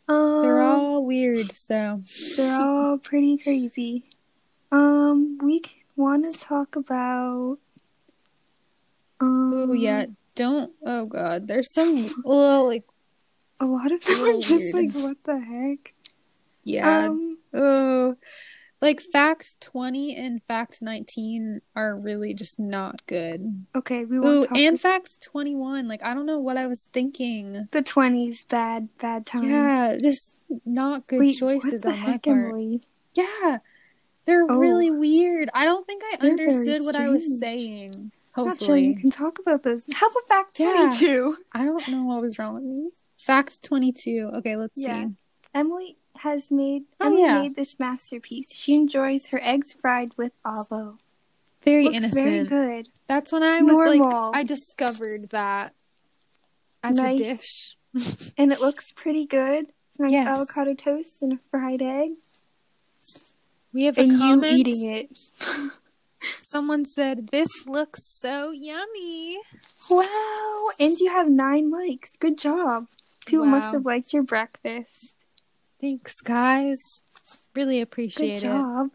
Um, 0.07 0.43
They're 0.43 0.61
all 0.61 1.03
weird, 1.03 1.53
so 1.53 1.99
they're 2.37 2.53
all 2.61 2.99
pretty 2.99 3.37
crazy. 3.37 4.03
Um, 4.71 5.39
we 5.41 5.61
want 5.95 6.31
to 6.31 6.39
talk 6.39 6.75
about. 6.75 7.57
Um, 9.19 9.51
Ooh, 9.51 9.73
yeah. 9.73 10.05
Don't. 10.35 10.71
Oh 10.85 11.05
God. 11.05 11.47
There's 11.47 11.73
some 11.73 11.95
little 12.23 12.65
like 12.67 12.83
a 13.59 13.65
lot 13.65 13.91
of 13.91 14.03
them 14.03 14.21
are 14.25 14.33
just 14.41 14.49
weird. 14.51 14.73
like, 14.75 14.91
what 14.95 15.17
the 15.23 15.39
heck? 15.39 15.93
Yeah. 16.63 17.05
Um, 17.07 17.37
oh, 17.53 18.15
like 18.81 18.99
fact 18.99 19.61
20 19.61 20.15
and 20.15 20.43
fact 20.43 20.81
19 20.81 21.61
are 21.75 21.95
really 21.95 22.33
just 22.33 22.59
not 22.59 23.05
good. 23.07 23.65
okay, 23.73 24.03
we 24.03 24.17
Ooh, 24.17 24.21
won't 24.21 24.49
talk. 24.49 24.57
and 24.57 24.79
fact 24.79 25.21
21. 25.23 25.87
Like, 25.87 26.03
I 26.03 26.13
don't 26.13 26.25
know 26.25 26.39
what 26.39 26.57
I 26.57 26.67
was 26.67 26.89
thinking. 26.91 27.69
the 27.71 27.81
twenties, 27.81 28.43
bad, 28.43 28.89
bad 28.97 29.25
times. 29.25 29.45
Yeah, 29.47 29.95
just 30.01 30.47
not 30.65 31.07
good 31.07 31.19
Wait, 31.19 31.37
choices 31.37 31.85
what 31.85 31.93
the 31.93 31.99
on 31.99 31.99
my 32.01 32.05
part. 32.17 32.27
Emily? 32.27 32.81
Yeah, 33.13 33.57
they're 34.25 34.45
Oh. 34.49 34.57
really 34.57 34.89
weird. 34.91 35.49
I 35.53 35.63
don't 35.65 35.87
think 35.87 36.03
I 36.03 36.17
understood 36.27 36.81
what 36.81 36.95
I 36.95 37.07
was 37.07 37.39
saying. 37.39 38.11
I'm 38.37 38.47
Not 38.47 38.59
sure 38.59 38.75
you 38.77 38.95
can 38.95 39.11
talk 39.11 39.39
about 39.39 39.63
this. 39.63 39.85
How 39.93 40.07
about 40.07 40.27
fact 40.27 40.59
Yeah. 40.59 40.73
twenty-two? 40.73 41.37
I 41.53 41.63
don't 41.65 41.87
know 41.89 42.03
what 42.03 42.21
was 42.21 42.37
wrong 42.37 42.55
with 42.55 42.63
me. 42.63 42.89
Fact 43.17 43.63
22. 43.63 44.31
Okay, 44.35 44.55
let's 44.57 44.73
Yeah. 44.75 45.05
see. 45.07 45.13
Emily 45.53 45.97
has 46.17 46.51
made. 46.51 46.83
Oh, 46.99 47.05
Emily 47.07 47.21
yeah. 47.21 47.41
made 47.41 47.55
this 47.55 47.79
masterpiece. 47.79 48.53
She 48.53 48.73
enjoys 48.75 49.27
her 49.27 49.39
eggs 49.41 49.73
fried 49.73 50.11
with 50.17 50.33
avo. 50.45 50.97
Very 51.63 51.85
Looks 51.85 51.95
innocent. 51.95 52.49
very 52.49 52.73
good. 52.83 52.89
That's 53.07 53.31
when 53.31 53.41
I 53.41 53.61
was 53.61 53.73
Normal. 53.77 54.31
like, 54.31 54.35
I 54.35 54.43
discovered 54.43 55.29
that 55.29 55.73
as 56.83 56.97
Nice. 56.97 57.19
a 57.19 57.23
dish. 57.23 57.77
and 58.37 58.51
it 58.51 58.59
looks 58.59 58.91
pretty 58.91 59.25
good. 59.25 59.71
It's 59.89 59.99
nice 59.99 60.11
Yes. 60.11 60.27
avocado 60.27 60.73
toast 60.73 61.21
and 61.23 61.33
a 61.33 61.39
fried 61.49 61.81
egg, 61.81 62.11
We 63.73 63.85
have 63.85 63.97
a 63.97 64.01
and 64.01 64.11
you 64.11 64.17
comment. 64.17 64.57
eating 64.57 64.91
it. 64.91 65.17
Someone 66.41 66.85
said, 66.85 67.29
"This 67.31 67.49
looks 67.67 68.01
so 68.19 68.51
yummy." 68.51 69.37
Wow! 69.89 70.69
And 70.79 70.97
you 70.99 71.09
have 71.11 71.29
nine 71.29 71.71
likes. 71.71 72.11
Good 72.19 72.37
job. 72.37 72.87
People 73.25 73.45
must 73.45 73.73
have 73.73 73.85
liked 73.85 74.13
your 74.13 74.23
breakfast. 74.23 75.15
Thanks, 75.81 76.15
guys. 76.21 76.79
Really 77.55 77.81
appreciate 77.81 78.37
it. 78.37 78.41
Good 78.41 78.49
job. 78.49 78.89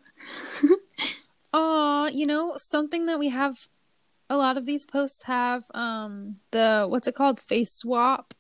Aw, 1.53 2.09
you 2.09 2.27
know, 2.27 2.55
something 2.57 3.07
that 3.07 3.19
we 3.19 3.29
have 3.31 3.57
a 4.29 4.37
lot 4.37 4.57
of 4.57 4.67
these 4.67 4.87
posts 4.87 5.25
have 5.25 5.65
um 5.75 6.37
the 6.53 6.87
what's 6.89 7.09
it 7.09 7.15
called? 7.15 7.41
Face 7.41 7.73
swap. 7.73 8.35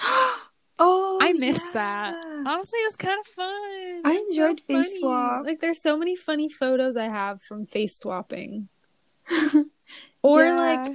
oh, 0.78 1.18
I 1.20 1.32
miss 1.32 1.62
yeah. 1.66 1.72
that. 1.74 2.16
Honestly, 2.46 2.78
it 2.78 2.88
was 2.88 2.96
kind 2.96 3.18
of 3.20 3.26
fun. 3.26 4.02
I 4.04 4.18
It's 4.20 4.36
so 4.36 4.48
enjoyed 4.48 4.60
face 4.60 4.86
funny. 4.86 5.00
swap. 5.00 5.46
Like 5.46 5.60
there's 5.60 5.80
so 5.82 5.96
many 5.98 6.16
funny 6.16 6.48
photos 6.48 6.96
I 6.96 7.04
have 7.08 7.40
from 7.42 7.66
face 7.66 7.96
swapping. 7.98 8.68
or 10.22 10.44
Yeah. 10.44 10.56
like 10.56 10.92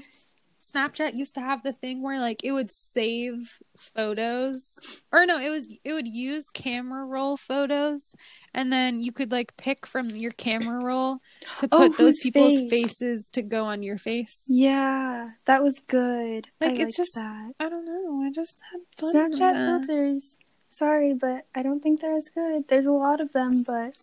Snapchat 0.60 1.15
used 1.15 1.36
to 1.36 1.41
have 1.41 1.63
the 1.63 1.72
thing 1.72 2.02
where 2.04 2.19
like 2.19 2.43
it 2.43 2.52
would 2.52 2.69
save 2.72 3.60
photos 3.78 4.76
or 5.12 5.26
no, 5.26 5.39
it 5.39 5.50
was 5.50 5.67
it 5.84 5.93
would 5.93 6.08
use 6.08 6.45
camera 6.54 7.06
roll 7.06 7.38
photos 7.38 8.13
and 8.54 8.72
then 8.72 9.02
you 9.02 9.12
could 9.12 9.32
like 9.32 9.56
pick 9.58 9.86
from 9.88 10.10
your 10.10 10.32
camera 10.32 10.84
roll 10.84 11.19
to 11.58 11.67
Oh, 11.72 11.78
put 11.78 11.98
those 11.98 12.17
people's 12.19 12.60
face? 12.60 12.69
faces 12.69 13.30
to 13.34 13.41
go 13.41 13.65
on 13.65 13.84
your 13.84 13.98
face. 13.98 14.48
Yeah, 14.50 15.32
that 15.45 15.63
was 15.63 15.80
good. 15.80 16.48
Like, 16.60 16.80
I 16.80 16.84
it's 16.84 16.98
just 16.98 17.13
that. 17.15 17.54
I 17.60 17.69
don't 17.69 17.86
know. 17.86 18.24
I 18.26 18.32
just 18.32 18.58
had 18.72 18.82
Snapchat 18.98 19.63
filters. 19.65 20.38
Sorry, 20.69 21.13
but 21.13 21.45
I 21.56 21.63
don't 21.63 21.82
think 21.82 22.02
they're 22.02 22.15
as 22.17 22.30
good. 22.34 22.67
There's 22.67 22.86
a 22.86 22.91
lot 22.91 23.22
of 23.22 23.32
them, 23.34 23.63
but 23.63 23.93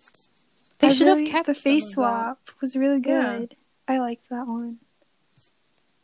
They 0.79 0.89
I 0.89 0.91
should 0.91 1.07
have 1.09 1.25
kept 1.25 1.47
the 1.47 1.55
face 1.55 1.93
swap 1.93 2.39
was 2.61 2.77
really 2.77 3.01
Yeah. 3.05 3.39
good. 3.41 3.57
I 3.89 3.99
liked 3.99 4.29
that 4.31 4.47
one. 4.47 4.79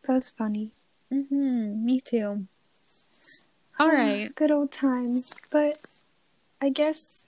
That 0.04 0.14
was 0.14 0.28
funny. 0.28 0.72
Mm-hmm. 1.12 1.84
Me 1.84 2.00
too. 2.00 2.46
All 3.78 3.88
right. 3.88 4.34
Good 4.34 4.50
old 4.50 4.72
times. 4.72 5.32
But 5.50 5.78
I 6.60 6.70
guess 6.70 7.26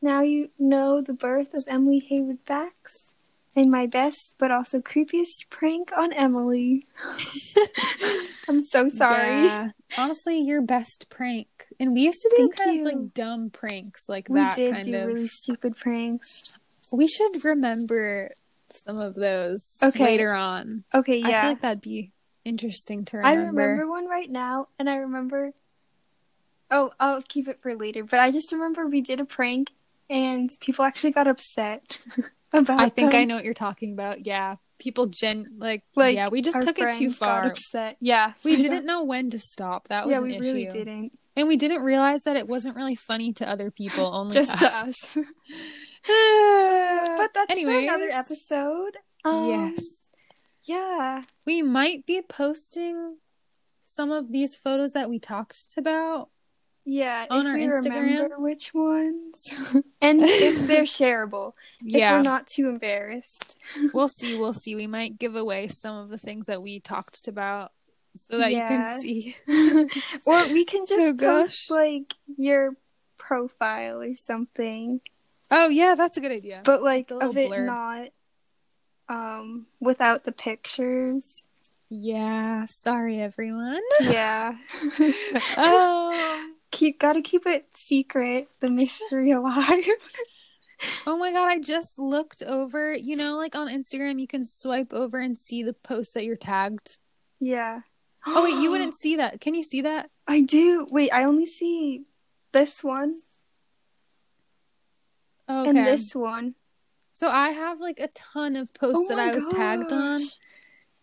now 0.00 0.22
you 0.22 0.50
know 0.58 1.00
the 1.00 1.12
birth 1.12 1.54
of 1.54 1.64
Emily 1.68 1.98
Haywood 2.00 2.38
Facts 2.44 3.04
and 3.54 3.70
my 3.70 3.86
best 3.86 4.34
but 4.38 4.50
also 4.50 4.80
creepiest 4.80 5.48
prank 5.50 5.90
on 5.96 6.12
Emily. 6.12 6.86
I'm 8.48 8.62
so 8.62 8.88
sorry. 8.88 9.44
Yeah. 9.44 9.70
Honestly, 9.98 10.40
your 10.40 10.62
best 10.62 11.06
prank. 11.10 11.48
And 11.78 11.92
we 11.92 12.00
used 12.00 12.20
to 12.22 12.30
do 12.30 12.36
Thank 12.36 12.56
kind 12.56 12.74
you. 12.74 12.80
of 12.80 12.86
like 12.94 13.14
dumb 13.14 13.50
pranks 13.50 14.08
like 14.08 14.28
We 14.28 14.40
that 14.40 14.56
did 14.56 14.72
kind 14.72 14.84
do 14.86 14.96
of. 14.96 15.06
really 15.08 15.28
stupid 15.28 15.76
pranks. 15.76 16.58
We 16.90 17.06
should 17.06 17.44
remember 17.44 18.30
some 18.72 18.98
of 18.98 19.14
those 19.14 19.78
Okay. 19.82 20.04
later 20.04 20.32
on. 20.32 20.84
Okay, 20.94 21.18
yeah. 21.18 21.38
I 21.38 21.40
feel 21.40 21.50
like 21.50 21.60
that'd 21.62 21.80
be 21.80 22.12
interesting 22.44 23.04
to 23.06 23.18
remember. 23.18 23.40
I 23.40 23.44
remember. 23.46 23.88
one 23.88 24.06
right 24.08 24.30
now, 24.30 24.68
and 24.78 24.88
I 24.90 24.96
remember. 24.96 25.52
Oh, 26.70 26.92
I'll 26.98 27.22
keep 27.22 27.48
it 27.48 27.60
for 27.60 27.74
later. 27.74 28.02
But 28.04 28.20
I 28.20 28.30
just 28.30 28.50
remember 28.52 28.86
we 28.86 29.00
did 29.02 29.20
a 29.20 29.24
prank, 29.24 29.70
and 30.08 30.50
people 30.60 30.84
actually 30.84 31.12
got 31.12 31.26
upset 31.26 31.98
about. 32.52 32.80
I 32.80 32.88
think 32.88 33.14
I 33.14 33.24
know 33.24 33.34
what 33.36 33.44
you're 33.44 33.54
talking 33.54 33.92
about. 33.92 34.26
Yeah. 34.26 34.56
People 34.78 35.06
gen 35.06 35.46
like, 35.58 35.84
Like 35.94 36.16
yeah, 36.16 36.28
we 36.28 36.42
just 36.42 36.60
took 36.62 36.76
it 36.78 36.94
too 36.94 37.10
far. 37.10 37.54
Yeah, 38.00 38.32
We 38.44 38.54
I 38.54 38.56
didn't 38.60 38.84
know 38.84 39.04
when 39.04 39.30
to 39.30 39.38
stop. 39.38 39.86
That 39.88 40.06
was 40.06 40.12
Yeah, 40.14 40.18
an 40.18 40.24
we 40.24 40.30
issue. 40.36 40.40
really 40.42 40.66
didn't. 40.66 41.12
And 41.34 41.48
we 41.48 41.56
didn't 41.56 41.82
realize 41.82 42.24
that 42.24 42.36
it 42.36 42.46
wasn't 42.46 42.76
really 42.76 42.94
funny 42.94 43.32
to 43.34 43.48
other 43.48 43.70
people, 43.70 44.04
only 44.14 44.34
Just 44.34 44.58
to 44.58 44.66
us. 44.66 45.14
but 47.16 47.30
that's 47.34 47.60
for 47.60 47.78
another 47.78 48.08
episode. 48.10 48.96
Um, 49.24 49.48
yes. 49.48 50.10
Yeah. 50.64 51.22
We 51.46 51.62
might 51.62 52.06
be 52.06 52.22
posting 52.22 53.16
some 53.82 54.10
of 54.10 54.30
these 54.32 54.56
photos 54.56 54.92
that 54.92 55.08
we 55.10 55.18
talked 55.18 55.74
about. 55.76 56.28
Yeah. 56.84 57.26
On 57.30 57.46
if 57.46 57.52
our 57.52 57.58
Instagram? 57.58 58.02
remember 58.02 58.38
which 58.40 58.72
ones, 58.74 59.54
and 60.00 60.20
if 60.20 60.66
they're 60.66 60.82
shareable, 60.82 61.52
if 61.80 61.94
Yeah. 61.94 62.16
we're 62.16 62.22
not 62.24 62.48
too 62.48 62.68
embarrassed. 62.68 63.56
we'll 63.94 64.08
see. 64.08 64.36
We'll 64.36 64.52
see. 64.52 64.74
We 64.74 64.88
might 64.88 65.18
give 65.18 65.36
away 65.36 65.68
some 65.68 65.96
of 65.96 66.08
the 66.10 66.18
things 66.18 66.46
that 66.46 66.60
we 66.62 66.80
talked 66.80 67.28
about 67.28 67.70
so 68.14 68.38
that 68.38 68.52
you 68.52 68.58
can 68.58 68.86
see. 68.98 69.36
or 70.26 70.52
we 70.52 70.64
can 70.64 70.84
just 70.86 71.00
Oh, 71.00 71.14
post 71.18 71.70
like 71.70 72.14
your 72.36 72.76
profile 73.18 74.00
or 74.02 74.14
something, 74.16 75.00
Oh, 75.50 75.68
yeah, 75.68 75.94
that's 75.94 76.16
a 76.16 76.20
good 76.20 76.32
idea. 76.32 76.62
but 76.64 76.82
like 76.82 77.10
of 77.10 77.36
it 77.36 77.50
blurb. 77.50 77.66
not 77.66 78.08
um 79.08 79.66
without 79.80 80.24
the 80.24 80.32
pictures. 80.32 81.46
yeah. 81.90 82.64
Sorry, 82.66 83.20
everyone. 83.20 83.80
Yeah. 84.00 84.56
oh. 85.56 86.48
keep 86.70 86.98
gotta 86.98 87.20
keep 87.20 87.46
it 87.46 87.66
secret, 87.74 88.48
the 88.60 88.70
mystery 88.70 89.30
alive. 89.32 89.84
Oh 91.06 91.16
my 91.16 91.30
god, 91.32 91.48
I 91.48 91.58
just 91.60 91.98
looked 91.98 92.42
over. 92.42 92.94
You 92.94 93.14
know, 93.16 93.36
like 93.36 93.54
on 93.54 93.68
Instagram, 93.68 94.18
you 94.20 94.26
can 94.26 94.44
swipe 94.44 94.92
over 94.92 95.20
and 95.20 95.36
see 95.38 95.62
the 95.62 95.74
posts 95.74 96.14
that 96.14 96.24
you're 96.24 96.34
tagged. 96.36 96.98
yeah. 97.40 97.80
Oh, 98.26 98.44
wait, 98.44 98.56
you 98.56 98.70
wouldn't 98.72 98.94
see 98.94 99.16
that. 99.16 99.40
Can 99.40 99.54
you 99.54 99.64
see 99.64 99.82
that? 99.82 100.10
I 100.26 100.40
do. 100.40 100.86
Wait, 100.90 101.10
I 101.12 101.24
only 101.24 101.46
see 101.46 102.04
this 102.52 102.84
one 102.84 103.14
Oh, 105.48 105.68
and 105.68 105.76
this 105.76 106.14
one. 106.14 106.54
So 107.12 107.28
I 107.28 107.50
have 107.50 107.80
like 107.80 108.00
a 108.00 108.08
ton 108.08 108.56
of 108.56 108.72
posts 108.72 109.04
Oh 109.04 109.08
that 109.08 109.18
I 109.18 109.34
was 109.34 109.46
tagged 109.48 109.92
on. 109.92 110.18
gosh. 110.18 110.38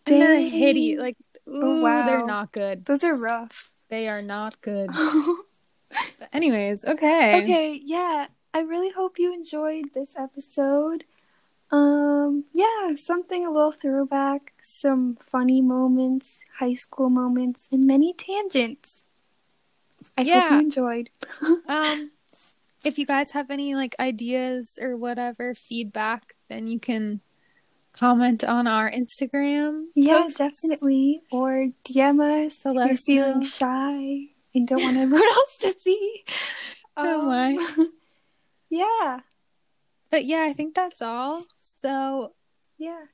And 0.07 0.21
they're 0.21 0.37
Dang. 0.37 0.49
hideous. 0.49 1.01
Like, 1.01 1.17
oh, 1.47 1.51
ooh, 1.51 1.83
wow. 1.83 2.05
they're 2.05 2.25
not 2.25 2.51
good. 2.51 2.85
Those 2.85 3.03
are 3.03 3.13
rough. 3.13 3.69
They 3.89 4.07
are 4.07 4.21
not 4.21 4.61
good. 4.61 4.89
But 6.19 6.29
anyways, 6.31 6.85
okay. 6.85 7.43
okay, 7.43 7.81
yeah. 7.83 8.27
I 8.53 8.59
really 8.59 8.91
hope 8.91 9.17
you 9.17 9.33
enjoyed 9.33 9.85
this 9.95 10.15
episode. 10.15 11.03
Um, 11.71 12.45
yeah, 12.53 12.95
something 12.95 13.45
a 13.45 13.51
little 13.51 13.71
throwback, 13.71 14.53
some 14.63 15.17
funny 15.21 15.61
moments, 15.61 16.39
high 16.59 16.73
school 16.73 17.09
moments, 17.09 17.67
and 17.71 17.85
many 17.85 18.13
tangents. 18.13 19.05
I 20.17 20.23
hope 20.23 20.51
you 20.51 20.59
enjoyed. 20.59 21.09
Um, 21.67 22.11
if 22.85 22.97
you 22.97 23.05
guys 23.05 23.31
have 23.31 23.51
any 23.51 23.75
like 23.75 23.95
ideas 23.99 24.79
or 24.81 24.95
whatever 24.97 25.53
feedback, 25.53 26.33
then 26.47 26.65
you 26.67 26.79
can 26.79 27.19
comment 27.91 28.43
on 28.43 28.65
our 28.65 28.89
Instagram. 28.89 29.87
Yeah, 29.95 30.21
posts. 30.23 30.37
definitely. 30.39 31.21
Or 31.31 31.67
DM 31.83 32.47
us 32.47 32.57
So 32.59 32.71
if 32.79 32.87
you're 32.87 32.97
feeling 32.97 33.39
know. 33.41 33.45
shy 33.45 34.29
and 34.55 34.67
don't 34.67 34.81
want 34.81 34.97
everyone 34.97 35.27
else 35.27 35.57
to 35.59 35.75
see. 35.83 36.23
Oh 36.97 37.21
Um, 37.21 37.27
my. 37.27 37.87
Yeah, 38.71 39.21
But 40.11 40.25
yeah, 40.25 40.43
I 40.43 40.53
think 40.53 40.75
that's 40.75 41.01
all. 41.01 41.43
So 41.69 42.33
yeah, 42.77 43.05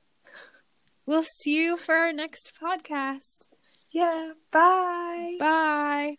we'll 1.04 1.22
see 1.22 1.62
you 1.62 1.76
for 1.76 1.94
our 1.94 2.12
next 2.12 2.58
podcast. 2.60 3.48
yeah. 3.90 4.32
Bye. 4.50 5.36
Bye. 5.38 6.16